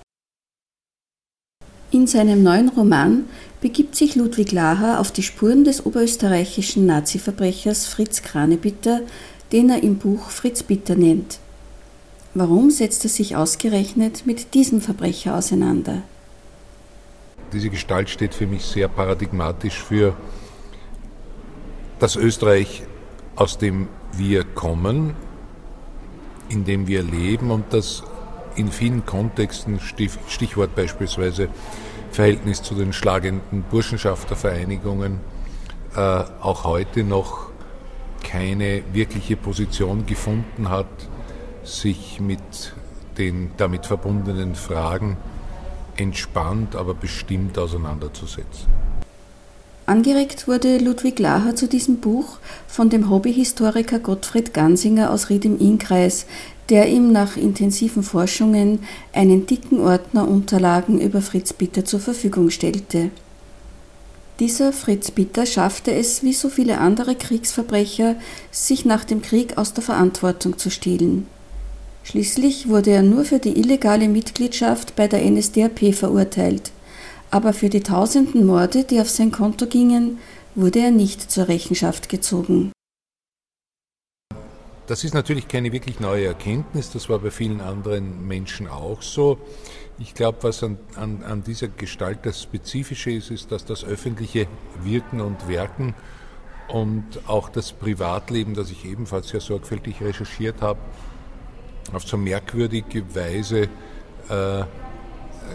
In 1.92 2.08
seinem 2.08 2.42
neuen 2.42 2.70
Roman 2.70 3.26
begibt 3.62 3.96
sich 3.96 4.16
Ludwig 4.16 4.52
Laher 4.52 5.00
auf 5.00 5.12
die 5.12 5.22
Spuren 5.22 5.64
des 5.64 5.86
oberösterreichischen 5.86 6.88
Nazi-Verbrechers 6.88 7.86
Fritz 7.86 8.24
Kranebitter, 8.24 9.02
den 9.52 9.70
er 9.70 9.84
im 9.84 9.98
Buch 9.98 10.32
Fritz 10.32 10.64
Bitter 10.64 10.96
nennt. 10.96 11.38
Warum 12.34 12.72
setzt 12.72 13.04
er 13.04 13.12
sich 13.12 13.36
ausgerechnet 13.36 14.26
mit 14.26 14.56
diesem 14.56 14.82
Verbrecher 14.82 15.36
auseinander? 15.36 16.02
Diese 17.54 17.70
Gestalt 17.70 18.10
steht 18.10 18.34
für 18.34 18.48
mich 18.48 18.66
sehr 18.66 18.88
paradigmatisch 18.88 19.84
für 19.84 20.16
das 22.00 22.16
Österreich, 22.16 22.84
aus 23.36 23.58
dem 23.58 23.88
wir 24.14 24.44
kommen, 24.44 25.16
in 26.50 26.66
dem 26.66 26.88
wir 26.88 27.04
leben 27.04 27.52
und 27.52 27.74
das 27.74 28.04
in 28.56 28.72
vielen 28.72 29.06
Kontexten, 29.06 29.80
Stichwort 29.80 30.76
beispielsweise 30.76 31.50
Verhältnis 32.12 32.64
zu 32.64 32.74
den 32.74 32.94
schlagenden 32.94 33.64
Burschenschaftervereinigungen, 33.64 35.20
äh, 35.96 36.00
auch 36.00 36.64
heute 36.64 37.04
noch 37.04 37.50
keine 38.24 38.84
wirkliche 38.94 39.36
Position 39.36 40.06
gefunden 40.06 40.70
hat, 40.70 40.88
sich 41.64 42.20
mit 42.20 42.74
den 43.18 43.52
damit 43.58 43.86
verbundenen 43.86 44.56
Fragen 44.56 45.18
entspannt, 45.96 46.76
aber 46.76 46.94
bestimmt 46.94 47.58
auseinanderzusetzen. 47.58 48.68
Angeregt 49.88 50.50
wurde 50.50 50.80
Ludwig 50.80 51.18
Laher 51.18 51.56
zu 51.56 51.66
diesem 51.66 52.00
Buch 52.02 52.40
von 52.68 52.90
dem 52.90 53.10
Hobbyhistoriker 53.10 54.00
Gottfried 54.00 54.54
Gansinger 54.54 55.12
aus 55.12 55.30
Ried 55.30 55.46
im 55.46 55.58
Innkreis, 55.58 56.26
der 56.68 56.90
ihm 56.90 57.14
nach 57.14 57.38
intensiven 57.38 58.04
Forschungen 58.04 58.80
einen 59.14 59.46
dicken 59.46 59.80
Ordner 59.80 60.28
Unterlagen 60.28 61.00
über 61.00 61.22
Fritz 61.22 61.54
Bitter 61.54 61.86
zur 61.86 62.02
Verfügung 62.02 62.50
stellte. 62.50 63.12
Dieser 64.42 64.74
Fritz 64.74 65.10
Bitter 65.10 65.46
schaffte 65.46 65.94
es, 65.94 66.22
wie 66.22 66.34
so 66.34 66.50
viele 66.50 66.80
andere 66.80 67.16
Kriegsverbrecher, 67.16 68.18
sich 68.52 68.84
nach 68.84 69.06
dem 69.06 69.22
Krieg 69.22 69.58
aus 69.58 69.74
der 69.74 69.86
Verantwortung 69.86 70.58
zu 70.58 70.70
stehlen. 70.70 71.28
Schließlich 72.04 72.68
wurde 72.68 72.92
er 72.92 73.04
nur 73.04 73.24
für 73.24 73.40
die 73.40 73.58
illegale 73.58 74.10
Mitgliedschaft 74.10 74.98
bei 74.98 75.08
der 75.08 75.24
NSDAP 75.24 75.96
verurteilt 75.96 76.74
aber 77.32 77.54
für 77.54 77.70
die 77.70 77.82
tausenden 77.82 78.46
Morde, 78.46 78.84
die 78.84 79.00
auf 79.00 79.10
sein 79.10 79.32
Konto 79.32 79.68
gingen, 79.68 80.20
wurde 80.56 80.80
er 80.80 80.92
nicht 80.92 81.30
zur 81.32 81.48
Rechenschaft 81.48 82.10
gezogen. 82.10 82.72
Das 84.88 85.04
ist 85.04 85.14
natürlich 85.14 85.50
keine 85.50 85.74
wirklich 85.74 86.00
neue 86.00 86.28
Erkenntnis, 86.28 86.90
das 86.92 87.10
war 87.10 87.20
bei 87.20 87.30
vielen 87.30 87.60
anderen 87.60 88.26
Menschen 88.26 88.68
auch 88.68 89.02
so. 89.02 89.38
Ich 90.00 90.14
glaube, 90.14 90.38
was 90.42 90.64
an, 90.64 90.78
an, 90.96 91.24
an, 91.24 91.44
dieser 91.44 91.68
Gestalt 91.68 92.20
das 92.24 92.44
Spezifische 92.44 93.12
ist, 93.12 93.30
ist, 93.30 93.52
dass 93.52 93.66
das 93.66 93.84
öffentliche 93.84 94.48
Wirken 94.84 95.20
und 95.20 95.50
Werken 95.50 95.94
und 96.70 97.04
auch 97.28 97.50
das 97.50 97.74
Privatleben, 97.74 98.54
das 98.54 98.72
ich 98.72 98.86
ebenfalls 98.86 99.30
sehr 99.30 99.42
sorgfältig 99.42 100.02
recherchiert 100.02 100.62
habe, 100.62 100.80
auf 101.94 102.04
so 102.04 102.16
merkwürdige 102.16 103.14
Weise 103.14 103.68
äh, 104.30 104.64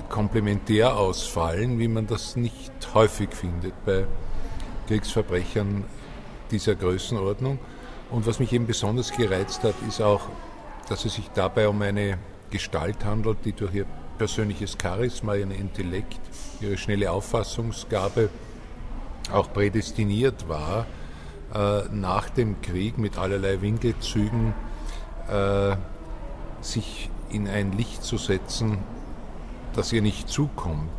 komplementär 0.08 0.96
ausfallen, 0.96 1.78
wie 1.78 1.88
man 1.88 2.06
das 2.06 2.36
nicht 2.36 2.72
häufig 2.94 3.30
findet 3.34 3.74
bei 3.84 4.06
Kriegsverbrechern 4.88 5.84
dieser 6.50 6.74
Größenordnung. 6.74 7.58
Und 8.10 8.26
was 8.26 8.38
mich 8.38 8.52
eben 8.52 8.66
besonders 8.66 9.12
gereizt 9.12 9.64
hat, 9.64 9.74
ist 9.88 10.02
auch, 10.02 10.22
dass 10.88 11.04
es 11.04 11.14
sich 11.14 11.30
dabei 11.34 11.68
um 11.68 11.80
eine 11.82 12.18
Gestalt 12.50 13.04
handelt, 13.04 13.38
die 13.44 13.52
durch 13.52 13.74
ihr 13.74 13.86
persönliches 14.18 14.76
Charisma, 14.80 15.34
ihren 15.34 15.50
Intellekt, 15.50 16.20
ihre 16.60 16.76
schnelle 16.76 17.10
Auffassungsgabe 17.10 18.28
auch 19.32 19.52
prädestiniert 19.52 20.48
war, 20.48 20.86
äh, 21.54 21.82
nach 21.90 22.28
dem 22.30 22.60
Krieg 22.60 22.98
mit 22.98 23.18
allerlei 23.18 23.60
Winkelzügen 23.60 24.54
äh, 25.28 25.76
sich 26.60 27.10
in 27.30 27.48
ein 27.48 27.72
Licht 27.72 28.04
zu 28.04 28.18
setzen, 28.18 28.78
das 29.76 29.92
ihr 29.92 30.02
nicht 30.02 30.28
zukommt. 30.28 30.90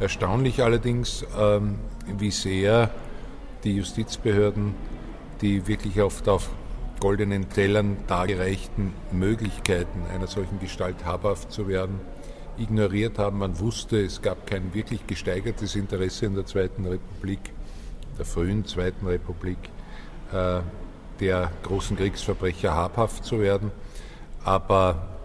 Erstaunlich 0.00 0.62
allerdings, 0.62 1.24
ähm, 1.38 1.78
wie 2.06 2.30
sehr 2.30 2.90
die 3.64 3.76
Justizbehörden 3.76 4.74
die 5.40 5.66
wirklich 5.66 6.00
oft 6.00 6.28
auf 6.28 6.50
goldenen 7.00 7.48
Tellern 7.48 7.96
dargereichten 8.06 8.92
Möglichkeiten 9.12 10.02
einer 10.12 10.26
solchen 10.26 10.58
Gestalt 10.58 11.04
habhaft 11.04 11.52
zu 11.52 11.68
werden, 11.68 12.00
ignoriert 12.58 13.18
haben. 13.18 13.38
Man 13.38 13.58
wusste, 13.60 14.04
es 14.04 14.20
gab 14.20 14.46
kein 14.46 14.74
wirklich 14.74 15.06
gesteigertes 15.06 15.76
Interesse 15.76 16.26
in 16.26 16.34
der 16.34 16.44
Zweiten 16.44 16.86
Republik, 16.86 17.38
der 18.18 18.24
frühen 18.24 18.64
Zweiten 18.64 19.06
Republik, 19.06 19.58
äh, 20.32 20.60
der 21.20 21.52
großen 21.62 21.96
Kriegsverbrecher 21.96 22.74
habhaft 22.74 23.24
zu 23.24 23.40
werden. 23.40 23.70
Aber 24.44 25.17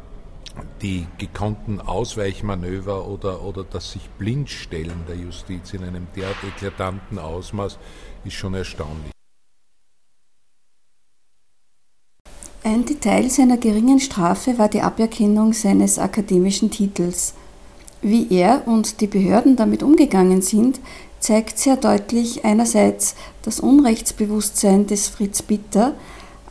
die 0.82 1.08
gekonnten 1.18 1.82
Ausweichmanöver 1.82 3.08
oder, 3.08 3.44
oder 3.44 3.64
das 3.64 3.92
sich 3.92 4.10
blindstellen 4.18 5.04
der 5.08 5.16
Justiz 5.16 5.74
in 5.74 5.84
einem 5.84 6.08
derart 6.16 6.38
eklatanten 6.44 7.20
Ausmaß 7.20 7.78
ist 8.26 8.34
schon 8.34 8.54
erstaunlich. 8.54 9.12
Ein 12.66 12.86
Detail 12.86 13.30
seiner 13.30 13.58
geringen 13.58 14.00
Strafe 14.00 14.58
war 14.58 14.70
die 14.70 14.82
Aberkennung 14.82 15.52
seines 15.54 16.00
akademischen 16.00 16.72
Titels. 16.72 17.34
Wie 18.02 18.28
er 18.34 18.68
und 18.68 19.02
die 19.02 19.08
Behörden 19.08 19.56
damit 19.56 19.84
umgegangen 19.84 20.42
sind, 20.42 20.80
zeigt 21.20 21.58
sehr 21.58 21.78
deutlich 21.78 22.46
einerseits 22.46 23.16
das 23.42 23.60
Unrechtsbewusstsein 23.60 24.88
des 24.88 25.08
Fritz 25.08 25.42
Bitter, 25.42 25.94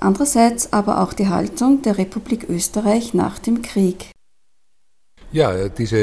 andererseits 0.04 0.72
aber 0.72 1.00
auch 1.00 1.12
die 1.12 1.28
Haltung 1.28 1.82
der 1.82 1.98
Republik 1.98 2.48
Österreich 2.48 3.14
nach 3.14 3.38
dem 3.38 3.62
Krieg. 3.62 4.10
Ja, 5.32 5.68
diese 5.68 5.96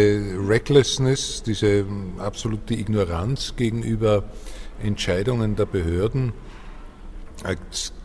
Recklessness, 0.48 1.44
diese 1.44 1.86
absolute 2.18 2.74
Ignoranz 2.74 3.56
gegenüber 3.56 4.24
Entscheidungen 4.82 5.56
der 5.56 5.66
Behörden 5.66 6.34
äh, 7.44 7.56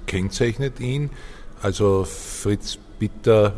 kennzeichnet 0.07 0.81
ihn. 0.81 1.11
Also 1.63 2.05
Fritz 2.05 2.79
Bitter 2.99 3.55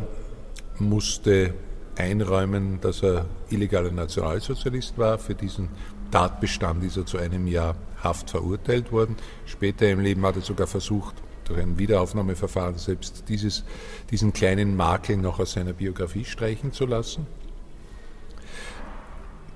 musste 0.79 1.53
einräumen, 1.97 2.79
dass 2.79 3.03
er 3.03 3.25
illegaler 3.49 3.91
Nationalsozialist 3.91 4.97
war. 4.97 5.17
Für 5.17 5.35
diesen 5.35 5.69
Tatbestand 6.11 6.83
ist 6.83 6.97
er 6.97 7.05
zu 7.05 7.17
einem 7.17 7.47
Jahr 7.47 7.75
Haft 8.01 8.29
verurteilt 8.29 8.91
worden. 8.91 9.17
Später 9.45 9.89
im 9.89 9.99
Leben 9.99 10.25
hat 10.25 10.35
er 10.35 10.41
sogar 10.41 10.67
versucht, 10.67 11.15
durch 11.47 11.59
ein 11.59 11.77
Wiederaufnahmeverfahren 11.77 12.77
selbst 12.77 13.23
dieses, 13.29 13.63
diesen 14.11 14.33
kleinen 14.33 14.75
Makel 14.75 15.17
noch 15.17 15.39
aus 15.39 15.53
seiner 15.53 15.73
Biografie 15.73 16.25
streichen 16.25 16.71
zu 16.71 16.85
lassen. 16.85 17.27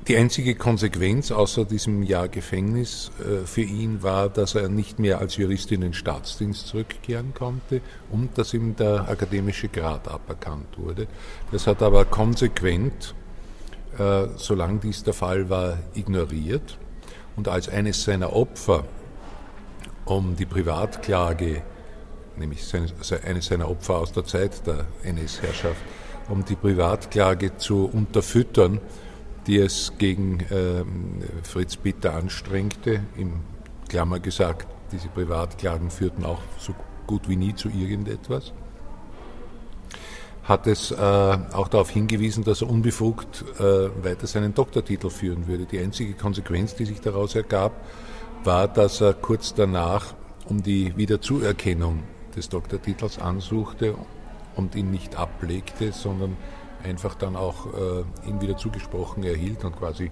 Die 0.07 0.17
einzige 0.17 0.55
Konsequenz 0.55 1.31
außer 1.31 1.63
diesem 1.63 2.01
Jahr 2.01 2.27
Gefängnis 2.27 3.11
äh, 3.19 3.45
für 3.45 3.61
ihn 3.61 4.01
war, 4.01 4.29
dass 4.29 4.55
er 4.55 4.67
nicht 4.67 4.97
mehr 4.97 5.19
als 5.19 5.37
Jurist 5.37 5.71
in 5.71 5.81
den 5.81 5.93
Staatsdienst 5.93 6.67
zurückkehren 6.67 7.35
konnte 7.35 7.81
und 8.09 8.35
dass 8.35 8.55
ihm 8.55 8.75
der 8.75 9.07
akademische 9.07 9.67
Grad 9.67 10.07
aberkannt 10.07 10.77
wurde. 10.77 11.07
Das 11.51 11.67
hat 11.67 11.83
aber 11.83 12.05
konsequent, 12.05 13.13
äh, 13.99 14.25
solange 14.37 14.79
dies 14.79 15.03
der 15.03 15.13
Fall 15.13 15.51
war, 15.51 15.77
ignoriert 15.93 16.79
und 17.35 17.47
als 17.47 17.69
eines 17.69 18.03
seiner 18.03 18.33
Opfer 18.33 18.85
um 20.05 20.35
die 20.35 20.47
Privatklage 20.47 21.61
nämlich 22.37 22.63
eines 23.25 23.45
seiner 23.45 23.69
Opfer 23.69 23.95
aus 23.95 24.11
der 24.11 24.25
Zeit 24.25 24.65
der 24.65 24.85
NS-Herrschaft, 25.03 25.81
um 26.29 26.45
die 26.45 26.55
Privatklage 26.55 27.57
zu 27.57 27.85
unterfüttern, 27.85 28.79
die 29.47 29.57
es 29.57 29.93
gegen 29.97 30.39
äh, 30.39 30.83
Fritz 31.43 31.77
Bitter 31.77 32.13
anstrengte. 32.13 33.01
Im 33.17 33.41
Klammer 33.89 34.19
gesagt, 34.19 34.67
diese 34.91 35.07
Privatklagen 35.07 35.89
führten 35.89 36.25
auch 36.25 36.41
so 36.57 36.73
gut 37.07 37.27
wie 37.27 37.35
nie 37.35 37.55
zu 37.55 37.69
irgendetwas. 37.69 38.53
Hat 40.43 40.67
es 40.67 40.91
äh, 40.91 40.95
auch 40.95 41.67
darauf 41.67 41.89
hingewiesen, 41.89 42.43
dass 42.43 42.61
er 42.61 42.69
unbefugt 42.69 43.43
äh, 43.59 44.03
weiter 44.03 44.27
seinen 44.27 44.53
Doktortitel 44.53 45.09
führen 45.09 45.47
würde. 45.47 45.65
Die 45.65 45.79
einzige 45.79 46.13
Konsequenz, 46.13 46.75
die 46.75 46.85
sich 46.85 46.99
daraus 46.99 47.35
ergab, 47.35 47.73
war, 48.43 48.67
dass 48.67 49.01
er 49.01 49.13
kurz 49.13 49.53
danach 49.53 50.13
um 50.45 50.63
die 50.63 50.95
Wiederzuerkennung 50.97 52.03
des 52.31 52.49
Doktortitels 52.49 53.19
ansuchte 53.19 53.95
und 54.55 54.75
ihn 54.75 54.91
nicht 54.91 55.15
ablegte, 55.15 55.91
sondern 55.91 56.37
einfach 56.83 57.15
dann 57.15 57.35
auch 57.35 57.67
äh, 57.67 58.27
ihn 58.27 58.41
wieder 58.41 58.57
zugesprochen 58.57 59.23
erhielt 59.23 59.63
und 59.63 59.77
quasi 59.77 60.11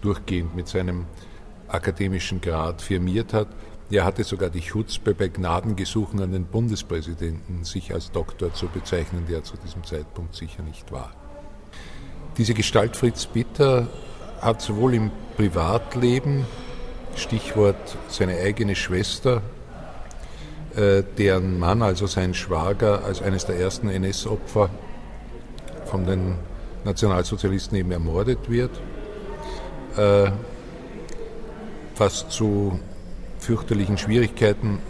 durchgehend 0.00 0.54
mit 0.54 0.68
seinem 0.68 1.06
akademischen 1.68 2.40
Grad 2.40 2.82
firmiert 2.82 3.32
hat. 3.32 3.48
Er 3.90 4.04
hatte 4.04 4.24
sogar 4.24 4.50
die 4.50 4.60
Chutzpe 4.60 5.14
bei 5.14 5.28
Gnadengesuchen 5.28 6.20
an 6.20 6.32
den 6.32 6.46
Bundespräsidenten, 6.46 7.64
sich 7.64 7.92
als 7.92 8.10
Doktor 8.10 8.52
zu 8.54 8.66
bezeichnen, 8.68 9.26
der 9.28 9.44
zu 9.44 9.56
diesem 9.56 9.84
Zeitpunkt 9.84 10.34
sicher 10.34 10.62
nicht 10.62 10.90
war. 10.90 11.12
Diese 12.38 12.54
Gestalt 12.54 12.96
Fritz 12.96 13.26
Bitter 13.26 13.88
hat 14.40 14.60
sowohl 14.60 14.94
im 14.94 15.10
Privatleben, 15.36 16.46
Stichwort 17.16 17.96
seine 18.08 18.36
eigene 18.38 18.74
Schwester, 18.74 19.42
deren 20.76 21.58
Mann, 21.60 21.82
also 21.82 22.06
sein 22.06 22.34
Schwager, 22.34 23.04
als 23.04 23.22
eines 23.22 23.46
der 23.46 23.56
ersten 23.60 23.88
NS-Opfer 23.88 24.70
von 25.84 26.04
den 26.04 26.34
Nationalsozialisten 26.84 27.78
eben 27.78 27.92
ermordet 27.92 28.50
wird, 28.50 28.70
äh, 29.96 30.30
was 31.96 32.28
zu 32.28 32.80
fürchterlichen 33.38 33.98
Schwierigkeiten 33.98 34.80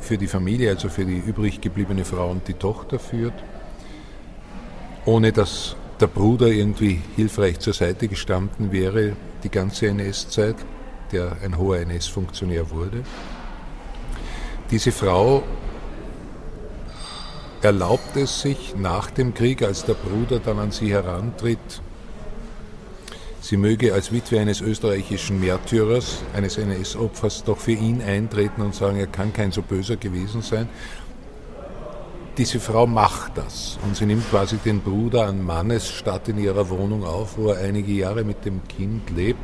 für 0.00 0.18
die 0.18 0.26
Familie, 0.26 0.70
also 0.70 0.88
für 0.88 1.04
die 1.04 1.18
übrig 1.18 1.60
gebliebene 1.60 2.04
Frau 2.04 2.30
und 2.30 2.46
die 2.48 2.54
Tochter 2.54 2.98
führt, 2.98 3.34
ohne 5.04 5.32
dass 5.32 5.76
der 6.00 6.06
Bruder 6.06 6.48
irgendwie 6.48 7.00
hilfreich 7.16 7.58
zur 7.58 7.74
Seite 7.74 8.08
gestanden 8.08 8.72
wäre, 8.72 9.16
die 9.42 9.50
ganze 9.50 9.88
NS-Zeit, 9.88 10.56
der 11.12 11.36
ein 11.44 11.58
hoher 11.58 11.78
NS-Funktionär 11.78 12.70
wurde. 12.70 13.02
Diese 14.70 14.92
Frau 14.92 15.42
erlaubt 17.60 18.16
es 18.16 18.40
sich 18.40 18.76
nach 18.76 19.10
dem 19.10 19.34
Krieg, 19.34 19.62
als 19.62 19.84
der 19.84 19.94
Bruder 19.94 20.38
dann 20.38 20.60
an 20.60 20.70
sie 20.70 20.92
herantritt, 20.92 21.82
sie 23.40 23.56
möge 23.56 23.92
als 23.92 24.12
Witwe 24.12 24.38
eines 24.38 24.60
österreichischen 24.60 25.40
Märtyrers, 25.40 26.18
eines 26.34 26.56
NS-Opfers, 26.56 27.42
doch 27.42 27.58
für 27.58 27.72
ihn 27.72 28.00
eintreten 28.00 28.62
und 28.62 28.74
sagen, 28.74 28.96
er 28.96 29.08
kann 29.08 29.32
kein 29.32 29.50
so 29.50 29.62
böser 29.62 29.96
gewesen 29.96 30.40
sein. 30.40 30.68
Diese 32.38 32.60
Frau 32.60 32.86
macht 32.86 33.36
das 33.36 33.76
und 33.84 33.96
sie 33.96 34.06
nimmt 34.06 34.30
quasi 34.30 34.56
den 34.58 34.80
Bruder 34.80 35.26
an 35.26 35.44
Mannesstadt 35.44 36.28
in 36.28 36.38
ihrer 36.38 36.70
Wohnung 36.70 37.04
auf, 37.04 37.36
wo 37.36 37.48
er 37.48 37.58
einige 37.58 37.92
Jahre 37.92 38.22
mit 38.22 38.44
dem 38.44 38.60
Kind 38.68 39.10
lebt, 39.10 39.40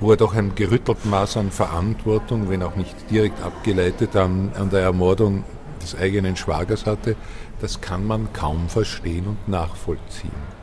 wo 0.00 0.10
er 0.12 0.16
doch 0.16 0.34
ein 0.34 0.54
gerüttelten 0.54 1.10
Maß 1.10 1.36
an 1.38 1.50
Verantwortung, 1.50 2.48
wenn 2.48 2.62
auch 2.62 2.76
nicht 2.76 2.94
direkt 3.10 3.42
abgeleitet 3.42 4.16
an, 4.16 4.52
an 4.54 4.70
der 4.70 4.80
Ermordung 4.80 5.44
des 5.82 5.94
eigenen 5.96 6.36
Schwagers 6.36 6.86
hatte, 6.86 7.16
das 7.60 7.80
kann 7.80 8.06
man 8.06 8.32
kaum 8.32 8.68
verstehen 8.68 9.26
und 9.26 9.48
nachvollziehen. 9.48 10.58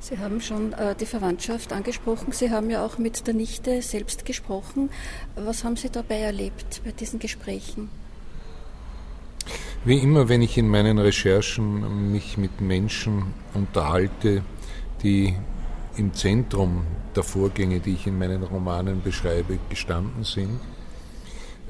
Sie 0.00 0.18
haben 0.18 0.40
schon 0.40 0.72
äh, 0.72 0.94
die 0.94 1.06
Verwandtschaft 1.06 1.72
angesprochen. 1.72 2.32
Sie 2.32 2.50
haben 2.50 2.70
ja 2.70 2.84
auch 2.84 2.98
mit 2.98 3.26
der 3.26 3.34
Nichte 3.34 3.82
selbst 3.82 4.24
gesprochen. 4.24 4.90
Was 5.34 5.64
haben 5.64 5.76
Sie 5.76 5.90
dabei 5.90 6.20
erlebt 6.20 6.80
bei 6.84 6.92
diesen 6.92 7.18
Gesprächen? 7.18 7.90
Wie 9.84 9.98
immer, 9.98 10.28
wenn 10.28 10.42
ich 10.42 10.56
in 10.56 10.68
meinen 10.68 10.98
Recherchen 10.98 12.12
mich 12.12 12.38
mit 12.38 12.60
Menschen 12.60 13.34
unterhalte, 13.54 14.42
die 15.02 15.34
im 15.98 16.14
Zentrum 16.14 16.86
der 17.14 17.22
Vorgänge, 17.22 17.80
die 17.80 17.94
ich 17.94 18.06
in 18.06 18.18
meinen 18.18 18.42
Romanen 18.42 19.02
beschreibe, 19.02 19.58
gestanden 19.68 20.24
sind, 20.24 20.60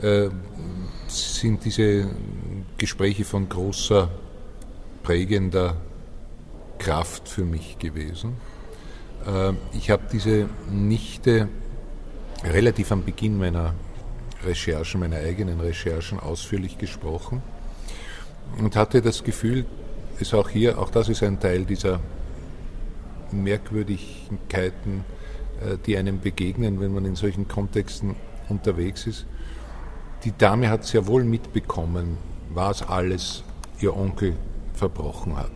äh, 0.03 0.29
sind 1.09 1.65
diese 1.65 2.09
Gespräche 2.77 3.25
von 3.25 3.49
großer, 3.49 4.11
prägender 5.03 5.77
Kraft 6.79 7.29
für 7.29 7.45
mich 7.45 7.79
gewesen. 7.79 8.35
Äh, 9.27 9.53
ich 9.77 9.91
habe 9.91 10.03
diese 10.13 10.49
Nichte 10.71 11.49
relativ 12.45 12.93
am 12.93 13.05
Beginn 13.05 13.39
meiner 13.39 13.75
Recherchen, 14.45 15.01
meiner 15.01 15.17
eigenen 15.17 15.61
Recherchen 15.61 16.21
ausführlich 16.21 16.79
gesprochen 16.79 17.43
und 18.59 18.77
hatte 18.77 19.03
das 19.03 19.25
Gefühl, 19.25 19.65
ist 20.21 20.35
auch 20.35 20.49
hier, 20.49 20.79
auch 20.79 20.91
das 20.91 21.09
ist 21.09 21.23
ein 21.23 21.41
Teil 21.41 21.65
dieser 21.65 22.01
Merkwürdigkeiten, 23.33 25.05
äh, 25.61 25.77
die 25.87 25.97
einem 25.97 26.21
begegnen, 26.21 26.81
wenn 26.81 26.93
man 26.93 27.05
in 27.05 27.17
solchen 27.17 27.49
Kontexten 27.49 28.17
unterwegs 28.49 29.07
ist. 29.07 29.27
Die 30.25 30.33
Dame 30.37 30.69
hat 30.69 30.85
sehr 30.85 31.07
wohl 31.07 31.25
mitbekommen, 31.25 32.19
was 32.53 32.83
alles 32.83 33.45
ihr 33.81 33.97
Onkel 33.97 34.35
verbrochen 34.75 35.37
hat. 35.37 35.51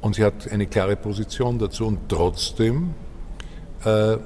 Und 0.00 0.16
sie 0.16 0.24
hat 0.24 0.50
eine 0.52 0.66
klare 0.66 0.96
Position 0.96 1.58
dazu. 1.58 1.86
Und 1.86 2.10
trotzdem 2.10 2.94
äh, 3.84 4.18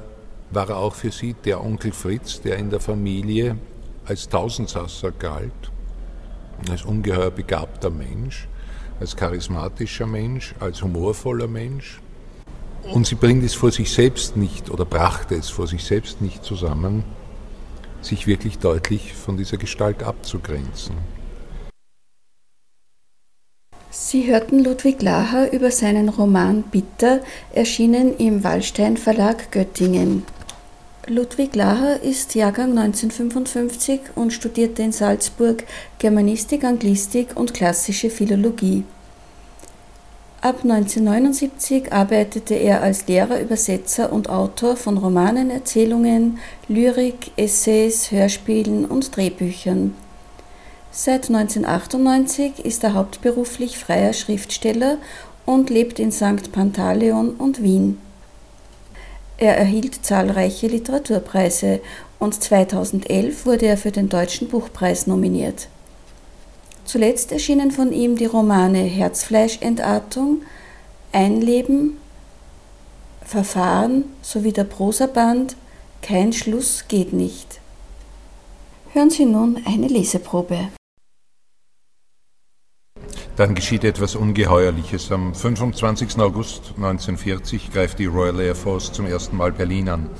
war 0.50 0.68
er 0.68 0.78
auch 0.78 0.94
für 0.94 1.12
sie 1.12 1.34
der 1.34 1.62
Onkel 1.62 1.92
Fritz, 1.92 2.40
der 2.40 2.56
in 2.56 2.70
der 2.70 2.80
Familie 2.80 3.56
als 4.04 4.28
Tausendsasser 4.28 5.12
galt, 5.12 5.52
als 6.68 6.84
ungeheuer 6.84 7.30
begabter 7.30 7.90
Mensch, 7.90 8.48
als 9.00 9.16
charismatischer 9.16 10.06
Mensch, 10.06 10.54
als 10.60 10.82
humorvoller 10.82 11.48
Mensch. 11.48 12.00
Und 12.92 13.06
sie 13.06 13.14
bringt 13.14 13.44
es 13.44 13.54
vor 13.54 13.70
sich 13.70 13.92
selbst 13.92 14.36
nicht 14.36 14.70
oder 14.70 14.84
brachte 14.84 15.34
es 15.34 15.50
vor 15.50 15.66
sich 15.66 15.84
selbst 15.84 16.20
nicht 16.22 16.44
zusammen, 16.44 17.04
sich 18.00 18.26
wirklich 18.26 18.58
deutlich 18.58 19.14
von 19.14 19.36
dieser 19.36 19.56
Gestalt 19.56 20.02
abzugrenzen. 20.02 20.96
Sie 23.90 24.30
hörten 24.30 24.62
Ludwig 24.62 25.02
Laher 25.02 25.52
über 25.52 25.70
seinen 25.70 26.08
Roman 26.08 26.62
Bitter, 26.62 27.20
erschienen 27.52 28.16
im 28.16 28.44
Wallstein 28.44 28.96
Verlag 28.96 29.50
Göttingen. 29.50 30.24
Ludwig 31.10 31.56
Laher 31.56 32.02
ist 32.02 32.34
Jahrgang 32.34 32.76
1955 32.76 34.00
und 34.14 34.30
studierte 34.30 34.82
in 34.82 34.92
Salzburg 34.92 35.64
Germanistik, 35.98 36.64
Anglistik 36.64 37.28
und 37.34 37.54
klassische 37.54 38.10
Philologie. 38.10 38.84
Ab 40.42 40.60
1979 40.64 41.92
arbeitete 41.94 42.54
er 42.54 42.82
als 42.82 43.06
Lehrer, 43.06 43.40
Übersetzer 43.40 44.12
und 44.12 44.28
Autor 44.28 44.76
von 44.76 44.98
Romanen, 44.98 45.50
Erzählungen, 45.50 46.38
Lyrik, 46.68 47.32
Essays, 47.36 48.10
Hörspielen 48.10 48.84
und 48.84 49.16
Drehbüchern. 49.16 49.94
Seit 50.90 51.30
1998 51.30 52.64
ist 52.66 52.84
er 52.84 52.92
hauptberuflich 52.92 53.78
freier 53.78 54.12
Schriftsteller 54.12 54.98
und 55.46 55.70
lebt 55.70 55.98
in 55.98 56.12
St. 56.12 56.52
Pantaleon 56.52 57.30
und 57.30 57.62
Wien. 57.62 57.98
Er 59.38 59.56
erhielt 59.56 60.04
zahlreiche 60.04 60.66
Literaturpreise 60.66 61.80
und 62.18 62.34
2011 62.42 63.46
wurde 63.46 63.66
er 63.66 63.78
für 63.78 63.92
den 63.92 64.08
Deutschen 64.08 64.48
Buchpreis 64.48 65.06
nominiert. 65.06 65.68
Zuletzt 66.84 67.30
erschienen 67.30 67.70
von 67.70 67.92
ihm 67.92 68.16
die 68.16 68.26
Romane 68.26 68.78
Herzfleischentartung, 68.78 70.42
Einleben, 71.12 71.98
Verfahren 73.24 74.04
sowie 74.22 74.52
der 74.52 74.64
Prosaband 74.64 75.54
Kein 76.02 76.32
Schluss 76.32 76.86
geht 76.88 77.12
nicht. 77.12 77.60
Hören 78.92 79.10
Sie 79.10 79.26
nun 79.26 79.62
eine 79.66 79.86
Leseprobe. 79.86 80.68
Dann 83.38 83.54
geschieht 83.54 83.84
etwas 83.84 84.16
Ungeheuerliches. 84.16 85.12
Am 85.12 85.32
25. 85.32 86.18
August 86.18 86.72
1940 86.74 87.72
greift 87.72 88.00
die 88.00 88.06
Royal 88.06 88.40
Air 88.40 88.56
Force 88.56 88.92
zum 88.92 89.06
ersten 89.06 89.36
Mal 89.36 89.52
Berlin 89.52 89.88
an. 89.88 90.10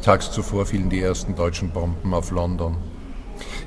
Tags 0.00 0.30
zuvor 0.30 0.64
fielen 0.64 0.88
die 0.88 1.00
ersten 1.00 1.34
deutschen 1.34 1.70
Bomben 1.70 2.14
auf 2.14 2.30
London. 2.30 2.76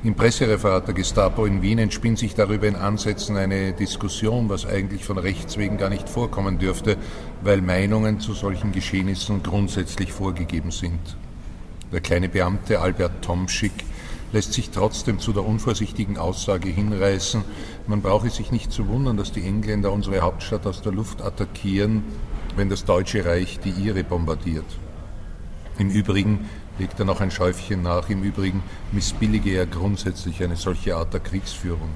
Im 0.05 0.15
Pressereferat 0.15 0.87
der 0.87 0.93
Gestapo 0.93 1.45
in 1.45 1.61
Wien 1.61 1.79
entspinnt 1.79 2.19
sich 2.19 2.35
darüber 2.35 2.67
in 2.67 2.77
Ansätzen 2.77 3.35
eine 3.35 3.73
Diskussion, 3.73 4.47
was 4.47 4.65
eigentlich 4.65 5.03
von 5.03 5.17
Rechts 5.17 5.57
wegen 5.57 5.77
gar 5.77 5.89
nicht 5.89 6.07
vorkommen 6.07 6.57
dürfte, 6.57 6.95
weil 7.43 7.61
Meinungen 7.61 8.21
zu 8.21 8.31
solchen 8.31 8.71
Geschehnissen 8.71 9.43
grundsätzlich 9.43 10.13
vorgegeben 10.13 10.71
sind. 10.71 11.17
Der 11.91 11.99
kleine 11.99 12.29
Beamte 12.29 12.79
Albert 12.79 13.21
Tomschick 13.21 13.73
lässt 14.35 14.51
sich 14.51 14.69
trotzdem 14.69 15.19
zu 15.19 15.31
der 15.31 15.45
unvorsichtigen 15.45 16.17
Aussage 16.17 16.67
hinreißen, 16.67 17.45
man 17.87 18.01
brauche 18.01 18.29
sich 18.29 18.51
nicht 18.51 18.69
zu 18.69 18.89
wundern, 18.89 19.15
dass 19.15 19.31
die 19.31 19.41
Engländer 19.41 19.93
unsere 19.93 20.19
Hauptstadt 20.19 20.67
aus 20.67 20.81
der 20.81 20.91
Luft 20.91 21.21
attackieren, 21.21 22.03
wenn 22.57 22.67
das 22.67 22.83
Deutsche 22.83 23.23
Reich 23.23 23.59
die 23.63 23.69
ihre 23.69 24.03
bombardiert. 24.03 24.65
Im 25.77 25.89
Übrigen 25.89 26.49
legt 26.79 26.99
er 26.99 27.05
noch 27.05 27.21
ein 27.21 27.31
Schäufchen 27.31 27.81
nach, 27.81 28.09
im 28.09 28.23
Übrigen 28.23 28.61
missbillige 28.91 29.51
er 29.51 29.67
grundsätzlich 29.67 30.43
eine 30.43 30.57
solche 30.57 30.97
Art 30.97 31.13
der 31.13 31.21
Kriegsführung. 31.21 31.89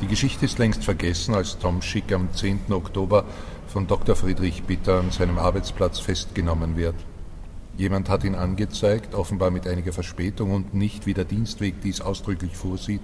Die 0.00 0.08
Geschichte 0.08 0.46
ist 0.46 0.58
längst 0.58 0.84
vergessen, 0.84 1.36
als 1.36 1.56
Tom 1.56 1.82
Schick 1.82 2.12
am 2.12 2.34
10. 2.34 2.62
Oktober 2.70 3.26
von 3.68 3.86
Dr. 3.86 4.16
Friedrich 4.16 4.64
Bitter 4.64 4.98
an 4.98 5.12
seinem 5.12 5.38
Arbeitsplatz 5.38 6.00
festgenommen 6.00 6.76
wird. 6.76 6.96
Jemand 7.76 8.08
hat 8.08 8.24
ihn 8.24 8.34
angezeigt, 8.34 9.14
offenbar 9.14 9.50
mit 9.50 9.66
einiger 9.66 9.92
Verspätung 9.92 10.52
und 10.52 10.74
nicht, 10.74 11.06
wie 11.06 11.14
der 11.14 11.24
Dienstweg 11.24 11.80
dies 11.82 12.00
ausdrücklich 12.00 12.56
vorsieht, 12.56 13.02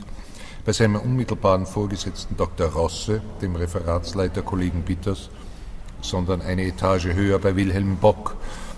bei 0.64 0.72
seinem 0.72 0.96
unmittelbaren 0.96 1.66
Vorgesetzten 1.66 2.36
Dr. 2.36 2.68
Rosse, 2.68 3.22
dem 3.40 3.56
Referatsleiter 3.56 4.42
Kollegen 4.42 4.82
Bitters, 4.82 5.30
sondern 6.02 6.42
eine 6.42 6.64
Etage 6.64 7.06
höher 7.14 7.38
bei 7.38 7.56
Wilhelm 7.56 7.96
Bock. 7.96 8.36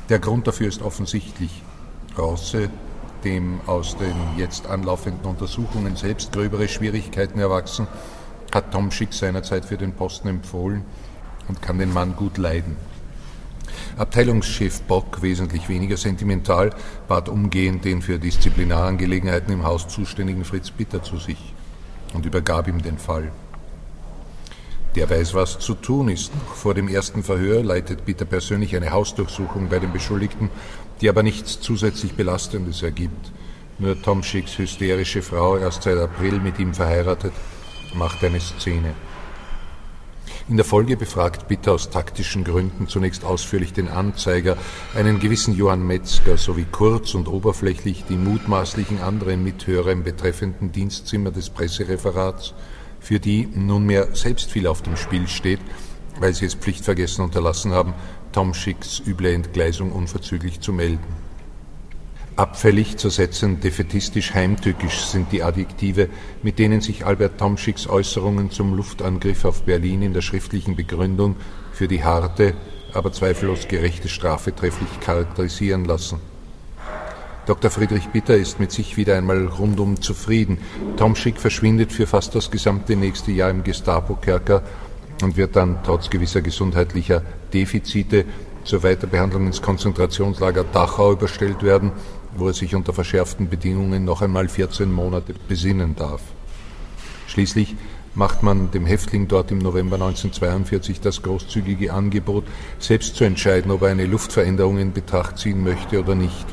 Der 0.08 0.20
Grund 0.20 0.46
dafür 0.46 0.68
ist 0.68 0.82
offensichtlich. 0.82 1.62
Rosse 2.16 2.70
dem 3.24 3.60
aus 3.66 3.96
den 3.96 4.14
jetzt 4.36 4.66
anlaufenden 4.66 5.24
Untersuchungen 5.24 5.96
selbst 5.96 6.32
gröbere 6.32 6.68
Schwierigkeiten 6.68 7.38
erwachsen, 7.38 7.86
hat 8.52 8.72
Tom 8.72 8.90
Schick 8.90 9.12
seinerzeit 9.12 9.64
für 9.64 9.76
den 9.76 9.92
Posten 9.92 10.28
empfohlen 10.28 10.84
und 11.48 11.62
kann 11.62 11.78
den 11.78 11.92
Mann 11.92 12.16
gut 12.16 12.38
leiden. 12.38 12.76
Abteilungschef 13.96 14.82
Bock, 14.82 15.22
wesentlich 15.22 15.68
weniger 15.68 15.96
sentimental, 15.96 16.70
bat 17.08 17.28
umgehend 17.28 17.84
den 17.84 18.02
für 18.02 18.18
Disziplinarangelegenheiten 18.18 19.52
im 19.52 19.64
Haus 19.64 19.88
zuständigen 19.88 20.44
Fritz 20.44 20.70
Bitter 20.70 21.02
zu 21.02 21.18
sich 21.18 21.54
und 22.14 22.26
übergab 22.26 22.68
ihm 22.68 22.82
den 22.82 22.98
Fall. 22.98 23.30
Der 24.96 25.08
weiß, 25.08 25.34
was 25.34 25.58
zu 25.60 25.74
tun 25.74 26.08
ist. 26.08 26.32
Vor 26.54 26.74
dem 26.74 26.88
ersten 26.88 27.22
Verhör 27.22 27.62
leitet 27.62 28.04
Bitter 28.06 28.24
persönlich 28.24 28.74
eine 28.74 28.90
Hausdurchsuchung 28.90 29.68
bei 29.68 29.78
den 29.78 29.92
Beschuldigten, 29.92 30.50
die 31.00 31.08
aber 31.08 31.22
nichts 31.22 31.60
zusätzlich 31.60 32.14
Belastendes 32.14 32.82
ergibt. 32.82 33.30
Nur 33.78 34.00
Tom 34.02 34.22
Schicks 34.22 34.58
hysterische 34.58 35.22
Frau, 35.22 35.56
erst 35.56 35.84
seit 35.84 35.96
April 35.96 36.40
mit 36.40 36.58
ihm 36.58 36.74
verheiratet, 36.74 37.32
macht 37.94 38.22
eine 38.24 38.40
Szene. 38.40 38.94
In 40.50 40.56
der 40.56 40.66
Folge 40.66 40.96
befragt 40.96 41.46
Bitter 41.46 41.74
aus 41.74 41.90
taktischen 41.90 42.42
Gründen 42.42 42.88
zunächst 42.88 43.24
ausführlich 43.24 43.72
den 43.72 43.86
Anzeiger, 43.86 44.56
einen 44.96 45.20
gewissen 45.20 45.54
Johann 45.54 45.86
Metzger, 45.86 46.36
sowie 46.36 46.66
kurz 46.72 47.14
und 47.14 47.28
oberflächlich 47.28 48.04
die 48.08 48.16
mutmaßlichen 48.16 49.00
anderen 49.00 49.44
Mithörer 49.44 49.92
im 49.92 50.02
betreffenden 50.02 50.72
Dienstzimmer 50.72 51.30
des 51.30 51.50
Pressereferats, 51.50 52.52
für 52.98 53.20
die 53.20 53.46
nunmehr 53.54 54.08
selbst 54.16 54.50
viel 54.50 54.66
auf 54.66 54.82
dem 54.82 54.96
Spiel 54.96 55.28
steht, 55.28 55.60
weil 56.18 56.34
sie 56.34 56.46
es 56.46 56.56
pflichtvergessen 56.56 57.22
unterlassen 57.22 57.70
haben, 57.70 57.94
Tom 58.32 58.52
Schicks 58.52 59.00
üble 59.06 59.32
Entgleisung 59.32 59.92
unverzüglich 59.92 60.58
zu 60.58 60.72
melden. 60.72 61.19
Abfällig 62.40 62.96
zu 62.96 63.10
setzen, 63.10 63.60
defetistisch 63.60 64.32
heimtückisch 64.32 65.04
sind 65.04 65.30
die 65.30 65.42
Adjektive, 65.42 66.08
mit 66.42 66.58
denen 66.58 66.80
sich 66.80 67.04
Albert 67.04 67.36
Tomschicks 67.36 67.86
Äußerungen 67.86 68.50
zum 68.50 68.72
Luftangriff 68.72 69.44
auf 69.44 69.64
Berlin 69.64 70.00
in 70.00 70.14
der 70.14 70.22
schriftlichen 70.22 70.74
Begründung 70.74 71.36
für 71.74 71.86
die 71.86 72.02
harte, 72.02 72.54
aber 72.94 73.12
zweifellos 73.12 73.68
gerechte 73.68 74.08
Strafe 74.08 74.54
trefflich 74.54 74.88
charakterisieren 75.00 75.84
lassen. 75.84 76.18
Dr. 77.44 77.70
Friedrich 77.70 78.08
Bitter 78.08 78.38
ist 78.38 78.58
mit 78.58 78.72
sich 78.72 78.96
wieder 78.96 79.18
einmal 79.18 79.44
rundum 79.44 80.00
zufrieden. 80.00 80.56
Tomschick 80.96 81.38
verschwindet 81.38 81.92
für 81.92 82.06
fast 82.06 82.34
das 82.34 82.50
gesamte 82.50 82.96
nächste 82.96 83.32
Jahr 83.32 83.50
im 83.50 83.64
Gestapo-Kerker 83.64 84.62
und 85.22 85.36
wird 85.36 85.56
dann 85.56 85.80
trotz 85.84 86.08
gewisser 86.08 86.40
gesundheitlicher 86.40 87.22
Defizite 87.52 88.24
zur 88.64 88.82
Weiterbehandlung 88.82 89.46
ins 89.46 89.60
Konzentrationslager 89.60 90.64
Dachau 90.64 91.12
überstellt 91.12 91.62
werden, 91.62 91.92
wo 92.36 92.48
er 92.48 92.54
sich 92.54 92.74
unter 92.74 92.92
verschärften 92.92 93.48
Bedingungen 93.48 94.04
noch 94.04 94.22
einmal 94.22 94.48
14 94.48 94.90
Monate 94.92 95.34
besinnen 95.48 95.96
darf. 95.96 96.22
Schließlich 97.26 97.76
macht 98.14 98.42
man 98.42 98.70
dem 98.70 98.86
Häftling 98.86 99.28
dort 99.28 99.50
im 99.50 99.58
November 99.58 99.96
1942 99.96 101.00
das 101.00 101.22
großzügige 101.22 101.92
Angebot, 101.92 102.44
selbst 102.78 103.14
zu 103.16 103.24
entscheiden, 103.24 103.70
ob 103.70 103.82
er 103.82 103.90
eine 103.90 104.06
Luftveränderung 104.06 104.78
in 104.78 104.92
Betracht 104.92 105.38
ziehen 105.38 105.62
möchte 105.62 106.00
oder 106.00 106.14
nicht. 106.14 106.46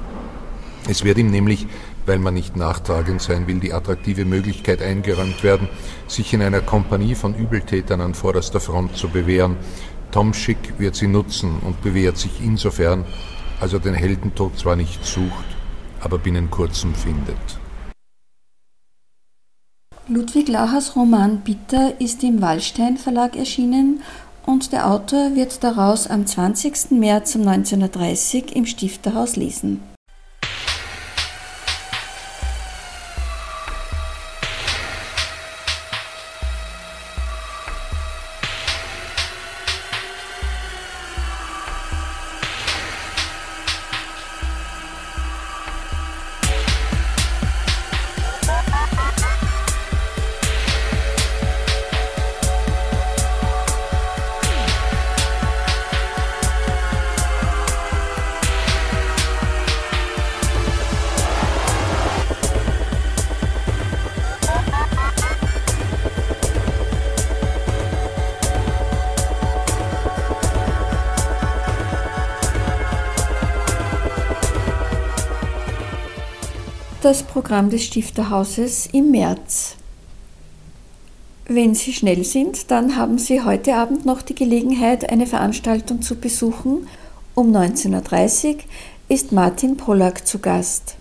Es 0.87 1.03
wird 1.03 1.17
ihm 1.17 1.31
nämlich, 1.31 1.67
weil 2.05 2.19
man 2.19 2.33
nicht 2.33 2.55
nachtragend 2.55 3.21
sein 3.21 3.47
will, 3.47 3.59
die 3.59 3.73
attraktive 3.73 4.23
Möglichkeit 4.23 4.81
eingeräumt 4.81 5.43
werden, 5.43 5.67
sich 6.07 6.33
in 6.33 6.41
einer 6.41 6.61
Kompanie 6.61 7.15
von 7.15 7.35
Übeltätern 7.35 8.01
an 8.01 8.13
vorderster 8.13 8.59
Front 8.59 8.95
zu 8.95 9.09
bewähren. 9.09 9.57
Tom 10.11 10.33
Schick 10.33 10.79
wird 10.79 10.95
sie 10.95 11.07
nutzen 11.07 11.57
und 11.59 11.81
bewährt 11.81 12.17
sich 12.17 12.31
insofern, 12.41 13.03
als 13.59 13.73
er 13.73 13.79
den 13.79 13.95
Heldentod 13.95 14.57
zwar 14.57 14.75
nicht 14.75 15.03
sucht, 15.03 15.56
aber 16.01 16.17
binnen 16.17 16.49
kurzem 16.49 16.93
findet. 16.95 17.37
Ludwig 20.07 20.47
Lahers 20.47 20.95
Roman 20.95 21.41
Bitter 21.41 21.99
ist 21.99 22.23
im 22.23 22.41
Wallstein 22.41 22.97
Verlag 22.97 23.35
erschienen 23.35 24.01
und 24.45 24.71
der 24.71 24.89
Autor 24.89 25.35
wird 25.35 25.63
daraus 25.63 26.07
am 26.07 26.25
20. 26.25 26.91
März 26.91 27.35
1930 27.35 28.55
im 28.55 28.65
Stifterhaus 28.65 29.35
lesen. 29.35 29.81
Das 77.07 77.23
Programm 77.23 77.69
des 77.69 77.85
Stifterhauses 77.85 78.89
im 78.91 79.11
März. 79.11 79.77
Wenn 81.45 81.73
Sie 81.73 81.93
schnell 81.93 82.25
sind, 82.25 82.69
dann 82.69 82.97
haben 82.97 83.17
Sie 83.17 83.45
heute 83.45 83.75
Abend 83.75 84.05
noch 84.05 84.21
die 84.21 84.35
Gelegenheit, 84.35 85.09
eine 85.09 85.25
Veranstaltung 85.25 86.01
zu 86.01 86.15
besuchen. 86.15 86.85
Um 87.33 87.55
19.30 87.55 88.55
Uhr 88.55 88.55
ist 89.07 89.31
Martin 89.31 89.77
Pollack 89.77 90.27
zu 90.27 90.39
Gast. 90.39 90.97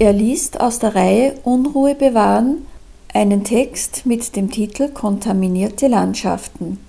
Er 0.00 0.12
liest 0.12 0.60
aus 0.60 0.80
der 0.80 0.96
Reihe 0.96 1.34
Unruhe 1.44 1.94
bewahren 1.94 2.66
einen 3.14 3.44
Text 3.44 4.06
mit 4.06 4.34
dem 4.34 4.50
Titel 4.50 4.88
Kontaminierte 4.88 5.86
Landschaften, 5.86 6.80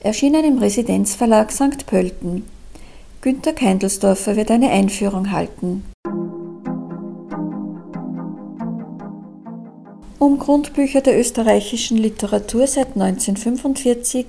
erschienen 0.00 0.44
im 0.44 0.58
Residenzverlag 0.58 1.50
St. 1.50 1.86
Pölten. 1.86 2.44
Günter 3.22 3.54
Keindelsdorfer 3.54 4.36
wird 4.36 4.50
eine 4.50 4.68
Einführung 4.68 5.32
halten. 5.32 5.89
Um 10.20 10.38
Grundbücher 10.38 11.00
der 11.00 11.18
österreichischen 11.18 11.96
Literatur 11.96 12.66
seit 12.66 12.88
1945 12.88 14.26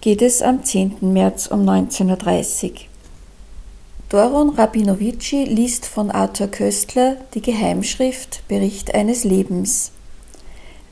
geht 0.00 0.22
es 0.22 0.42
am 0.42 0.62
10. 0.62 1.12
März 1.12 1.48
um 1.48 1.68
19.30 1.68 2.64
Uhr. 2.64 2.70
Doron 4.10 4.50
Rabinovici 4.50 5.42
liest 5.42 5.86
von 5.86 6.12
Arthur 6.12 6.46
Köstler 6.46 7.16
die 7.34 7.42
Geheimschrift 7.42 8.46
Bericht 8.46 8.94
eines 8.94 9.24
Lebens. 9.24 9.90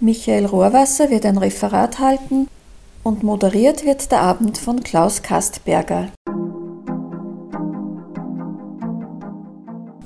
Michael 0.00 0.46
Rohrwasser 0.46 1.09
wird 1.09 1.24
ein 1.24 1.38
Referat 1.38 2.00
halten 2.00 2.48
und 3.05 3.22
moderiert 3.22 3.85
wird 3.85 4.11
der 4.11 4.22
Abend 4.22 4.59
von 4.59 4.83
Klaus 4.83 5.22
Kastberger. 5.22 6.09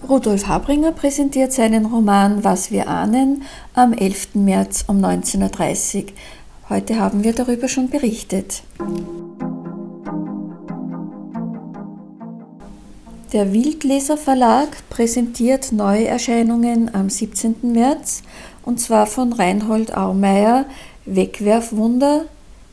Rudolf 0.09 0.47
Habringer 0.47 0.93
präsentiert 0.93 1.53
seinen 1.53 1.87
Roman 1.87 2.45
Was 2.45 2.71
wir 2.71 2.87
ahnen 2.87 3.43
am 3.75 3.93
11. 3.93 4.37
März 4.37 4.85
um 4.87 5.05
19.30 5.05 5.97
Uhr. 5.97 6.05
Heute 6.69 7.01
haben 7.01 7.25
wir 7.25 7.33
darüber 7.33 7.67
schon 7.67 7.91
berichtet. 7.91 8.63
Der 13.33 13.53
Wildleser 13.53 14.17
Verlag 14.17 14.69
präsentiert 14.91 15.73
Neuerscheinungen 15.73 16.95
am 16.95 17.11
17. 17.11 17.57
März 17.63 18.23
und 18.65 18.79
zwar 18.81 19.07
von 19.07 19.33
Reinhold 19.33 19.97
Aumeier 19.97 20.67
Wegwerfwunder, 21.05 22.27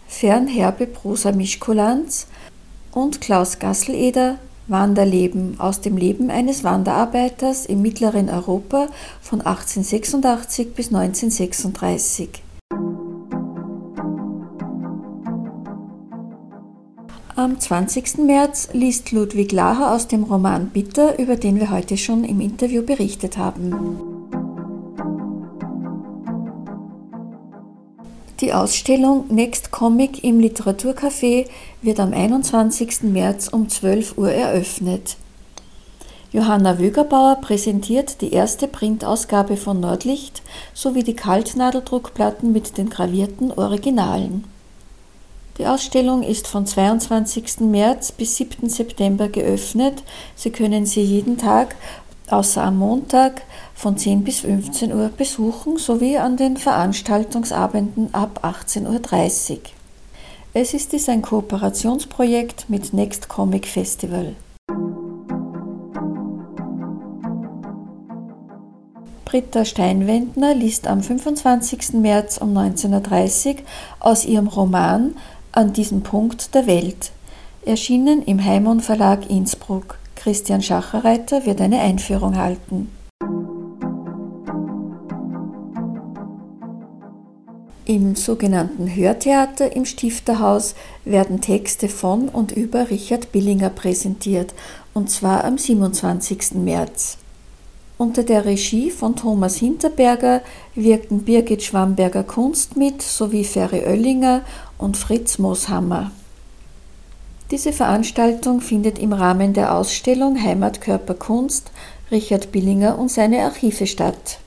Fernherbe 0.07 0.85
Prosa 0.85 1.31
Mischkulanz 1.31 2.27
und 2.91 3.21
Klaus 3.21 3.57
Gasseleder 3.57 4.37
Wanderleben 4.67 5.59
aus 5.59 5.81
dem 5.81 5.97
Leben 5.97 6.29
eines 6.29 6.63
Wanderarbeiters 6.63 7.65
im 7.65 7.81
mittleren 7.81 8.29
Europa 8.29 8.87
von 9.21 9.41
1886 9.41 10.73
bis 10.73 10.87
1936. 10.87 12.29
Am 17.35 17.59
20. 17.59 18.19
März 18.19 18.69
liest 18.73 19.11
Ludwig 19.11 19.51
Laher 19.51 19.93
aus 19.93 20.07
dem 20.07 20.23
Roman 20.23 20.69
Bitter, 20.69 21.17
über 21.19 21.35
den 21.35 21.59
wir 21.59 21.71
heute 21.71 21.97
schon 21.97 22.23
im 22.23 22.39
Interview 22.39 22.83
berichtet 22.83 23.37
haben. 23.37 24.12
Die 28.43 28.51
Ausstellung 28.51 29.27
Next 29.29 29.71
Comic 29.71 30.21
im 30.25 30.37
Literaturcafé 30.37 31.47
wird 31.81 32.01
am 32.01 32.11
21. 32.11 33.03
März 33.03 33.47
um 33.47 33.69
12 33.69 34.17
Uhr 34.17 34.33
eröffnet. 34.33 35.15
Johanna 36.33 36.77
Wögerbauer 36.77 37.37
präsentiert 37.39 38.19
die 38.19 38.33
erste 38.33 38.67
Printausgabe 38.67 39.55
von 39.55 39.79
Nordlicht 39.79 40.41
sowie 40.73 41.03
die 41.03 41.15
Kaltnadeldruckplatten 41.15 42.51
mit 42.51 42.77
den 42.77 42.89
gravierten 42.89 43.53
Originalen. 43.53 44.43
Die 45.57 45.67
Ausstellung 45.67 46.23
ist 46.23 46.47
von 46.47 46.65
22. 46.65 47.61
März 47.61 48.11
bis 48.11 48.35
7. 48.35 48.67
September 48.69 49.29
geöffnet. 49.29 50.03
Sie 50.35 50.49
können 50.49 50.85
sie 50.85 51.03
jeden 51.03 51.37
Tag, 51.37 51.75
außer 52.33 52.63
am 52.63 52.77
Montag, 52.77 53.43
von 53.75 53.97
10 53.97 54.23
bis 54.23 54.41
15 54.41 54.93
Uhr 54.93 55.09
besuchen, 55.09 55.77
sowie 55.77 56.17
an 56.17 56.35
den 56.35 56.57
Veranstaltungsabenden 56.57 58.13
ab 58.13 58.39
18.30 58.43 59.51
Uhr. 59.51 59.57
Es 60.53 60.73
ist 60.73 60.91
dies 60.91 61.09
ein 61.09 61.21
Kooperationsprojekt 61.21 62.69
mit 62.69 62.93
Next 62.93 63.29
Comic 63.29 63.67
Festival. 63.67 64.35
Britta 69.25 69.65
Steinwendner 69.65 70.53
liest 70.53 70.85
am 70.85 71.01
25. 71.01 71.93
März 71.93 72.37
um 72.37 72.55
19.30 72.55 73.47
Uhr 73.47 73.55
aus 73.99 74.25
ihrem 74.25 74.47
Roman 74.47 75.15
An 75.51 75.73
diesem 75.73 76.01
Punkt 76.01 76.53
der 76.53 76.67
Welt, 76.67 77.11
erschienen 77.65 78.23
im 78.23 78.43
Heimon 78.43 78.79
Verlag 78.79 79.29
Innsbruck. 79.29 79.97
Christian 80.23 80.61
Schacherreiter 80.61 81.45
wird 81.45 81.59
eine 81.59 81.81
Einführung 81.81 82.37
halten. 82.37 82.89
Im 87.83 88.15
sogenannten 88.15 88.95
Hörtheater 88.95 89.75
im 89.75 89.83
Stifterhaus 89.83 90.75
werden 91.03 91.41
Texte 91.41 91.89
von 91.89 92.29
und 92.29 92.53
über 92.53 92.89
Richard 92.89 93.33
Billinger 93.33 93.69
präsentiert, 93.69 94.53
und 94.93 95.09
zwar 95.09 95.43
am 95.43 95.57
27. 95.57 96.53
März. 96.53 97.17
Unter 97.97 98.23
der 98.23 98.45
Regie 98.45 98.91
von 98.91 99.17
Thomas 99.17 99.57
Hinterberger 99.57 100.41
wirkten 100.73 101.25
Birgit 101.25 101.63
Schwamberger 101.63 102.23
Kunst 102.23 102.77
mit 102.77 103.01
sowie 103.01 103.43
Ferry 103.43 103.85
Oellinger 103.85 104.43
und 104.77 104.95
Fritz 104.95 105.37
Mooshammer. 105.37 106.11
Diese 107.53 107.71
Veranstaltung 107.71 108.61
findet 108.61 108.97
im 108.97 109.13
Rahmen 109.13 109.53
der 109.53 109.75
Ausstellung 109.75 110.41
Heimatkörper 110.41 111.13
Kunst 111.13 111.69
Richard 112.09 112.51
Billinger 112.51 112.97
und 112.97 113.11
seine 113.11 113.43
Archive 113.43 113.85
statt. 113.85 114.39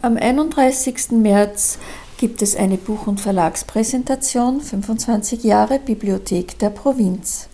Am 0.00 0.16
31. 0.16 1.10
März 1.10 1.78
gibt 2.18 2.40
es 2.40 2.54
eine 2.54 2.76
Buch- 2.76 3.08
und 3.08 3.20
Verlagspräsentation 3.20 4.60
25 4.60 5.42
Jahre 5.42 5.80
Bibliothek 5.80 6.56
der 6.60 6.70
Provinz. 6.70 7.48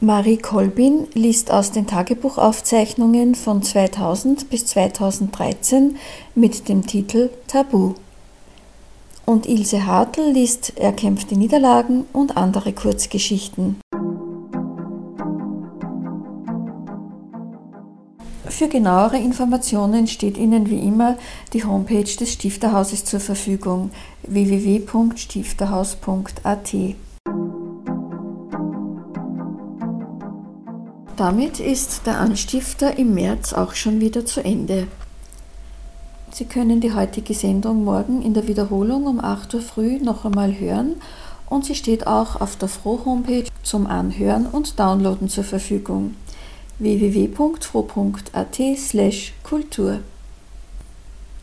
Marie 0.00 0.36
Kolbin 0.36 1.06
liest 1.14 1.50
aus 1.50 1.72
den 1.72 1.86
Tagebuchaufzeichnungen 1.86 3.34
von 3.34 3.62
2000 3.62 4.50
bis 4.50 4.66
2013 4.66 5.96
mit 6.34 6.68
dem 6.68 6.86
Titel 6.86 7.30
Tabu. 7.46 7.94
Und 9.26 9.46
Ilse 9.46 9.86
Hartl 9.86 10.30
liest 10.30 10.78
Erkämpfte 10.78 11.36
Niederlagen 11.36 12.06
und 12.12 12.36
andere 12.36 12.72
Kurzgeschichten. 12.72 13.80
Für 18.48 18.68
genauere 18.68 19.18
Informationen 19.18 20.06
steht 20.06 20.38
Ihnen 20.38 20.70
wie 20.70 20.78
immer 20.78 21.18
die 21.52 21.64
Homepage 21.64 22.04
des 22.04 22.34
Stifterhauses 22.34 23.04
zur 23.04 23.18
Verfügung 23.18 23.90
www.stifterhaus.at. 24.22 26.74
Damit 31.16 31.58
ist 31.60 32.06
der 32.06 32.20
Anstifter 32.20 32.96
im 32.96 33.14
März 33.14 33.52
auch 33.52 33.74
schon 33.74 34.00
wieder 34.00 34.24
zu 34.24 34.44
Ende. 34.44 34.86
Sie 36.36 36.44
können 36.44 36.82
die 36.82 36.92
heutige 36.92 37.32
Sendung 37.32 37.82
morgen 37.84 38.20
in 38.20 38.34
der 38.34 38.46
Wiederholung 38.46 39.06
um 39.06 39.20
8 39.24 39.54
Uhr 39.54 39.62
früh 39.62 39.96
noch 39.96 40.26
einmal 40.26 40.60
hören 40.60 40.96
und 41.48 41.64
sie 41.64 41.74
steht 41.74 42.06
auch 42.06 42.38
auf 42.42 42.56
der 42.56 42.68
Froh-Homepage 42.68 43.46
zum 43.62 43.86
Anhören 43.86 44.44
und 44.44 44.78
Downloaden 44.78 45.30
zur 45.30 45.44
Verfügung 45.44 46.14
www.froh.at 46.78 48.60
Kultur. 49.44 50.00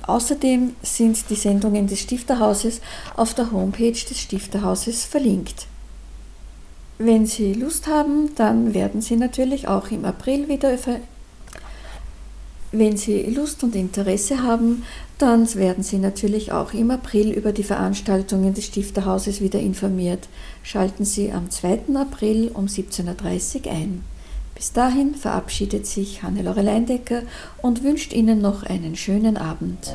Außerdem 0.06 0.76
sind 0.84 1.28
die 1.32 1.36
Sendungen 1.38 1.88
des 1.88 2.02
Stifterhauses 2.02 2.80
auf 3.18 3.34
der 3.34 3.52
Homepage 3.52 3.94
des 3.94 4.20
Stifterhauses 4.20 5.06
verlinkt. 5.06 5.66
Wenn 7.00 7.26
Sie 7.26 7.56
Lust 7.56 7.88
haben, 7.88 8.36
dann 8.36 8.76
werden 8.76 9.02
Sie 9.02 9.16
natürlich 9.16 9.68
auch 9.68 9.90
im 9.90 10.06
April 10.06 10.48
wieder 10.50 10.72
wenn 12.74 12.98
Sie 12.98 13.22
Lust 13.24 13.64
und 13.64 13.76
Interesse 13.76 14.42
haben, 14.42 14.84
dann 15.20 15.54
werden 15.56 15.84
Sie 15.84 16.00
natürlich 16.00 16.52
auch 16.52 16.74
im 16.74 16.90
April 16.90 17.32
über 17.32 17.52
die 17.52 17.64
Veranstaltungen 17.64 18.54
des 18.54 18.66
Stifterhauses 18.66 19.42
wieder 19.42 19.60
informiert. 19.60 20.28
Schalten 20.64 21.06
Sie 21.06 21.32
am 21.32 21.50
2. 21.52 21.96
April 21.96 22.50
um 22.54 22.66
17.30 22.66 23.66
Uhr 23.66 23.72
ein. 23.72 24.04
Bis 24.56 24.74
dahin 24.74 25.14
verabschiedet 25.14 25.86
sich 25.86 26.24
Hannelore 26.24 26.62
Leindecker 26.62 27.22
und 27.62 27.84
wünscht 27.84 28.12
Ihnen 28.12 28.42
noch 28.42 28.64
einen 28.64 28.96
schönen 28.96 29.38
Abend. 29.38 29.94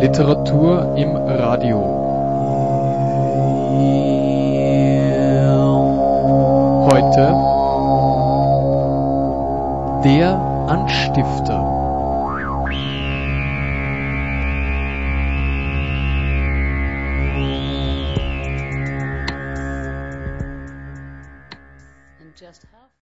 Literatur 0.00 0.94
im 0.96 1.16
Radio. 1.16 1.95
Heute 6.86 7.34
der 10.04 10.38
Anstifter. 10.68 11.65